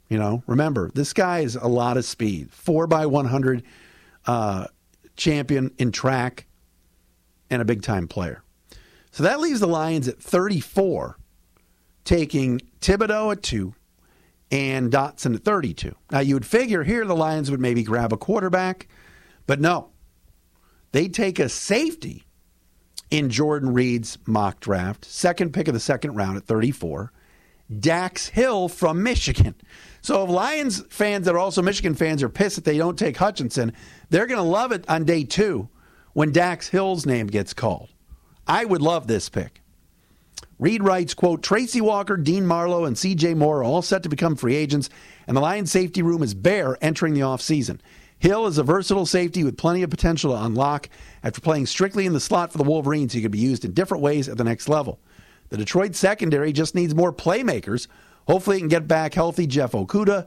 You 0.10 0.18
know, 0.18 0.44
remember, 0.46 0.92
this 0.94 1.14
guy 1.14 1.40
is 1.40 1.56
a 1.56 1.68
lot 1.68 1.98
of 1.98 2.06
speed. 2.06 2.52
Four 2.52 2.86
by 2.86 3.06
100 3.06 3.64
uh, 4.28 4.68
champion 5.16 5.72
in 5.78 5.92
track 5.92 6.46
and 7.50 7.62
a 7.62 7.66
big 7.66 7.82
time 7.82 8.08
player. 8.08 8.44
So 9.12 9.24
that 9.24 9.40
leaves 9.40 9.60
the 9.60 9.68
Lions 9.68 10.08
at 10.08 10.20
34, 10.20 11.18
taking 12.04 12.62
Thibodeaux 12.82 13.32
at 13.32 13.44
two 13.44 13.76
and 14.52 14.92
Dotson 14.92 15.36
at 15.36 15.44
32. 15.44 15.96
Now, 16.12 16.20
you 16.20 16.36
would 16.36 16.46
figure 16.46 16.84
here 16.84 17.06
the 17.06 17.16
Lions 17.16 17.50
would 17.50 17.60
maybe 17.60 17.84
grab 17.84 18.12
a 18.12 18.18
quarterback, 18.18 18.88
but 19.46 19.60
no. 19.60 19.90
They 20.92 21.08
take 21.08 21.40
a 21.40 21.50
safety 21.50 22.26
in 23.10 23.30
Jordan 23.30 23.74
Reid's 23.74 24.18
mock 24.26 24.60
draft, 24.60 25.06
second 25.06 25.54
pick 25.54 25.68
of 25.68 25.74
the 25.74 25.80
second 25.80 26.16
round 26.16 26.38
at 26.38 26.46
34, 26.46 27.12
Dax 27.80 28.28
Hill 28.30 28.68
from 28.68 29.04
Michigan. 29.04 29.56
So 30.02 30.24
if 30.24 30.30
Lions 30.30 30.84
fans 30.90 31.26
that 31.26 31.36
are 31.36 31.40
also 31.40 31.62
Michigan 31.62 31.96
fans 31.96 32.22
are 32.22 32.30
pissed 32.30 32.56
that 32.58 32.66
they 32.66 32.78
don't 32.78 33.00
take 33.00 33.18
Hutchinson, 33.18 33.74
they're 34.10 34.28
going 34.28 34.40
to 34.40 34.44
love 34.44 34.72
it 34.72 34.86
on 34.90 35.06
day 35.06 35.24
two 35.24 35.70
when 36.14 36.32
Dax 36.32 36.68
Hill's 36.68 37.06
name 37.06 37.28
gets 37.28 37.54
called. 37.54 37.90
I 38.48 38.66
would 38.66 38.82
love 38.82 39.08
this 39.08 39.30
pick. 39.30 39.62
Reid 40.60 40.84
writes, 40.84 41.14
quote, 41.14 41.42
Tracy 41.42 41.82
Walker, 41.82 42.16
Dean 42.18 42.46
Marlowe, 42.46 42.86
and 42.86 42.98
C.J. 42.98 43.34
Moore 43.34 43.60
are 43.60 43.64
all 43.64 43.82
set 43.82 44.04
to 44.04 44.10
become 44.10 44.36
free 44.36 44.56
agents, 44.56 44.90
and 45.28 45.36
the 45.36 45.42
Lions 45.42 45.72
safety 45.72 46.02
room 46.02 46.22
is 46.22 46.34
bare 46.34 46.78
entering 46.82 47.14
the 47.14 47.22
offseason. 47.22 47.80
Hill 48.24 48.48
is 48.48 48.58
a 48.58 48.64
versatile 48.64 49.06
safety 49.06 49.44
with 49.44 49.58
plenty 49.58 49.84
of 49.84 49.90
potential 49.90 50.32
to 50.32 50.46
unlock. 50.46 50.88
After 51.26 51.42
playing 51.42 51.66
strictly 51.66 52.06
in 52.06 52.14
the 52.14 52.22
slot 52.22 52.54
for 52.54 52.58
the 52.58 52.64
Wolverines, 52.64 53.12
he 53.12 53.22
could 53.22 53.32
be 53.32 53.40
used 53.40 53.66
in 53.66 53.74
different 53.74 54.02
ways 54.02 54.30
at 54.30 54.38
the 54.38 54.46
next 54.46 54.70
level. 54.70 54.98
The 55.50 55.58
Detroit 55.58 55.94
secondary 55.94 56.54
just 56.54 56.74
needs 56.74 56.96
more 56.96 57.12
playmakers. 57.12 57.88
Hopefully, 58.26 58.56
he 58.56 58.62
can 58.62 58.70
get 58.70 58.88
back 58.88 59.14
healthy 59.14 59.46
Jeff 59.46 59.74
Okudah, 59.74 60.26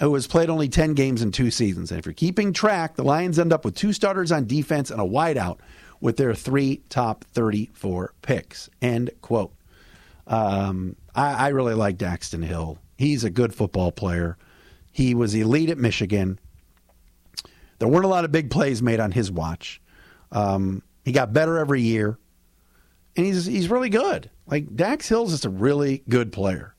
who 0.00 0.14
has 0.14 0.26
played 0.26 0.48
only 0.48 0.70
10 0.70 0.94
games 0.94 1.20
in 1.20 1.32
two 1.32 1.50
seasons. 1.50 1.90
And 1.90 1.98
if 1.98 2.06
you're 2.06 2.14
keeping 2.14 2.50
track, 2.50 2.96
the 2.96 3.04
Lions 3.04 3.38
end 3.38 3.52
up 3.52 3.66
with 3.66 3.74
two 3.74 3.92
starters 3.92 4.32
on 4.32 4.46
defense 4.46 4.90
and 4.90 4.98
a 4.98 5.04
wideout 5.04 5.58
with 6.00 6.16
their 6.16 6.34
three 6.34 6.80
top 6.88 7.24
34 7.24 8.14
picks. 8.22 8.70
End 8.80 9.10
quote. 9.20 9.52
Um, 10.26 10.96
I, 11.14 11.34
I 11.34 11.48
really 11.48 11.74
like 11.74 11.98
Daxton 11.98 12.42
Hill. 12.42 12.78
He's 12.96 13.22
a 13.22 13.28
good 13.28 13.54
football 13.54 13.92
player. 13.92 14.38
He 14.90 15.14
was 15.14 15.34
elite 15.34 15.68
at 15.68 15.76
Michigan. 15.76 16.38
There 17.82 17.88
weren't 17.88 18.04
a 18.04 18.08
lot 18.08 18.24
of 18.24 18.30
big 18.30 18.48
plays 18.48 18.80
made 18.80 19.00
on 19.00 19.10
his 19.10 19.28
watch. 19.28 19.80
Um, 20.30 20.84
he 21.04 21.10
got 21.10 21.32
better 21.32 21.58
every 21.58 21.82
year, 21.82 22.16
and 23.16 23.26
he's 23.26 23.44
he's 23.44 23.68
really 23.68 23.88
good. 23.88 24.30
Like 24.46 24.76
Dax 24.76 25.08
Hill's 25.08 25.32
just 25.32 25.44
a 25.44 25.50
really 25.50 26.04
good 26.08 26.30
player. 26.30 26.76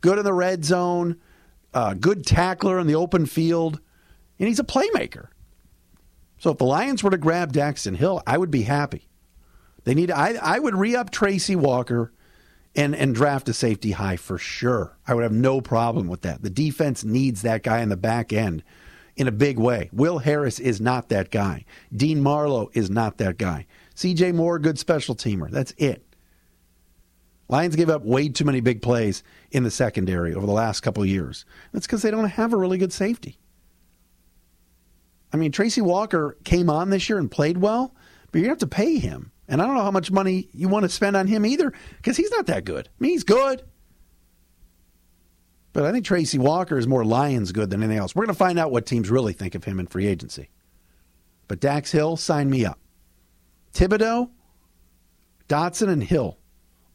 Good 0.00 0.18
in 0.18 0.24
the 0.24 0.32
red 0.32 0.64
zone, 0.64 1.16
uh, 1.74 1.94
good 1.94 2.24
tackler 2.24 2.78
in 2.78 2.86
the 2.86 2.94
open 2.94 3.26
field, 3.26 3.80
and 4.38 4.46
he's 4.46 4.60
a 4.60 4.64
playmaker. 4.64 5.30
So 6.38 6.52
if 6.52 6.58
the 6.58 6.64
Lions 6.64 7.02
were 7.02 7.10
to 7.10 7.18
grab 7.18 7.52
Daxton 7.52 7.96
Hill, 7.96 8.22
I 8.24 8.38
would 8.38 8.52
be 8.52 8.62
happy. 8.62 9.08
They 9.82 9.94
need 9.94 10.12
I 10.12 10.34
I 10.34 10.60
would 10.60 10.76
re 10.76 10.94
up 10.94 11.10
Tracy 11.10 11.56
Walker 11.56 12.12
and 12.76 12.94
and 12.94 13.16
draft 13.16 13.48
a 13.48 13.52
safety 13.52 13.90
high 13.90 14.16
for 14.16 14.38
sure. 14.38 14.96
I 15.08 15.14
would 15.14 15.24
have 15.24 15.32
no 15.32 15.60
problem 15.60 16.06
with 16.06 16.20
that. 16.20 16.42
The 16.42 16.50
defense 16.50 17.02
needs 17.02 17.42
that 17.42 17.64
guy 17.64 17.80
in 17.80 17.88
the 17.88 17.96
back 17.96 18.32
end 18.32 18.62
in 19.18 19.26
a 19.28 19.32
big 19.32 19.58
way. 19.58 19.90
Will 19.92 20.18
Harris 20.18 20.58
is 20.60 20.80
not 20.80 21.08
that 21.08 21.30
guy. 21.30 21.64
Dean 21.94 22.22
Marlowe 22.22 22.70
is 22.72 22.88
not 22.88 23.18
that 23.18 23.36
guy. 23.36 23.66
CJ 23.94 24.32
Moore, 24.34 24.60
good 24.60 24.78
special 24.78 25.16
teamer. 25.16 25.50
That's 25.50 25.74
it. 25.76 26.04
Lions 27.48 27.76
gave 27.76 27.90
up 27.90 28.04
way 28.04 28.28
too 28.28 28.44
many 28.44 28.60
big 28.60 28.80
plays 28.80 29.24
in 29.50 29.64
the 29.64 29.70
secondary 29.70 30.34
over 30.34 30.46
the 30.46 30.52
last 30.52 30.80
couple 30.80 31.02
of 31.02 31.08
years. 31.08 31.44
That's 31.72 31.86
because 31.86 32.02
they 32.02 32.10
don't 32.10 32.28
have 32.28 32.52
a 32.52 32.56
really 32.56 32.78
good 32.78 32.92
safety. 32.92 33.38
I 35.32 35.36
mean, 35.36 35.50
Tracy 35.50 35.80
Walker 35.80 36.36
came 36.44 36.70
on 36.70 36.90
this 36.90 37.08
year 37.08 37.18
and 37.18 37.30
played 37.30 37.58
well, 37.58 37.94
but 38.30 38.40
you 38.40 38.48
have 38.48 38.58
to 38.58 38.66
pay 38.66 38.98
him. 38.98 39.32
And 39.48 39.60
I 39.60 39.66
don't 39.66 39.74
know 39.74 39.82
how 39.82 39.90
much 39.90 40.10
money 40.10 40.48
you 40.52 40.68
want 40.68 40.84
to 40.84 40.88
spend 40.90 41.16
on 41.16 41.26
him 41.26 41.44
either 41.44 41.72
because 41.96 42.16
he's 42.16 42.30
not 42.30 42.46
that 42.46 42.64
good. 42.64 42.86
I 42.86 43.02
mean, 43.02 43.12
he's 43.12 43.24
good. 43.24 43.62
But 45.78 45.86
I 45.86 45.92
think 45.92 46.04
Tracy 46.04 46.38
Walker 46.38 46.76
is 46.76 46.88
more 46.88 47.04
Lions 47.04 47.52
good 47.52 47.70
than 47.70 47.84
anything 47.84 48.00
else. 48.00 48.12
We're 48.12 48.24
going 48.24 48.34
to 48.34 48.38
find 48.38 48.58
out 48.58 48.72
what 48.72 48.84
teams 48.84 49.10
really 49.10 49.32
think 49.32 49.54
of 49.54 49.62
him 49.62 49.78
in 49.78 49.86
free 49.86 50.08
agency. 50.08 50.50
But 51.46 51.60
Dax 51.60 51.92
Hill, 51.92 52.16
sign 52.16 52.50
me 52.50 52.66
up. 52.66 52.80
Thibodeaux, 53.72 54.28
Dotson, 55.48 55.88
and 55.88 56.02
Hill, 56.02 56.36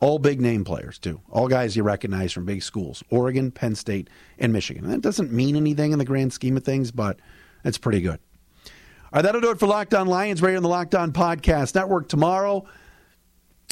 all 0.01 0.19
big 0.19 0.41
name 0.41 0.65
players, 0.65 0.99
too. 0.99 1.21
All 1.29 1.47
guys 1.47 1.77
you 1.77 1.83
recognize 1.83 2.33
from 2.33 2.43
big 2.43 2.61
schools 2.61 3.01
Oregon, 3.09 3.51
Penn 3.51 3.75
State, 3.75 4.09
and 4.37 4.51
Michigan. 4.51 4.85
that 4.89 4.99
doesn't 4.99 5.31
mean 5.31 5.55
anything 5.55 5.93
in 5.93 5.97
the 5.97 6.03
grand 6.03 6.33
scheme 6.33 6.57
of 6.57 6.65
things, 6.65 6.91
but 6.91 7.21
it's 7.63 7.77
pretty 7.77 8.01
good. 8.01 8.19
All 8.65 8.69
right, 9.13 9.21
that'll 9.21 9.39
do 9.39 9.51
it 9.51 9.59
for 9.59 9.67
Locked 9.67 9.93
On 9.93 10.07
Lions 10.07 10.41
right 10.41 10.49
here 10.49 10.57
on 10.57 10.63
the 10.63 10.67
Locked 10.67 10.93
On 10.93 11.13
Podcast 11.13 11.73
Network 11.73 12.09
tomorrow. 12.09 12.65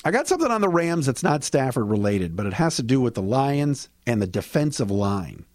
I 0.04 0.10
got 0.10 0.28
something 0.28 0.50
on 0.50 0.62
the 0.62 0.70
Rams 0.70 1.06
that's 1.06 1.22
not 1.22 1.44
Stafford 1.44 1.88
related, 1.88 2.36
but 2.36 2.48
it 2.48 2.54
has 2.54 2.76
to 2.78 2.84
do 2.84 3.00
with 3.00 3.14
the 3.14 3.22
Lions 3.22 3.88
and 4.08 4.20
the 4.20 4.28
defensive 4.28 4.90
line. 4.90 5.46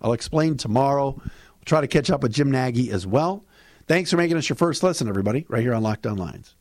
I'll 0.00 0.14
explain 0.14 0.56
tomorrow. 0.56 1.12
We'll 1.16 1.64
try 1.66 1.82
to 1.82 1.86
catch 1.86 2.10
up 2.10 2.22
with 2.22 2.32
Jim 2.32 2.50
Nagy 2.50 2.90
as 2.90 3.06
well. 3.06 3.44
Thanks 3.86 4.10
for 4.10 4.16
making 4.16 4.38
us 4.38 4.48
your 4.48 4.56
first 4.56 4.82
listen, 4.82 5.06
everybody, 5.06 5.44
right 5.48 5.62
here 5.62 5.74
on 5.74 5.82
Locked 5.82 6.06
On 6.06 6.16
Lions. 6.16 6.54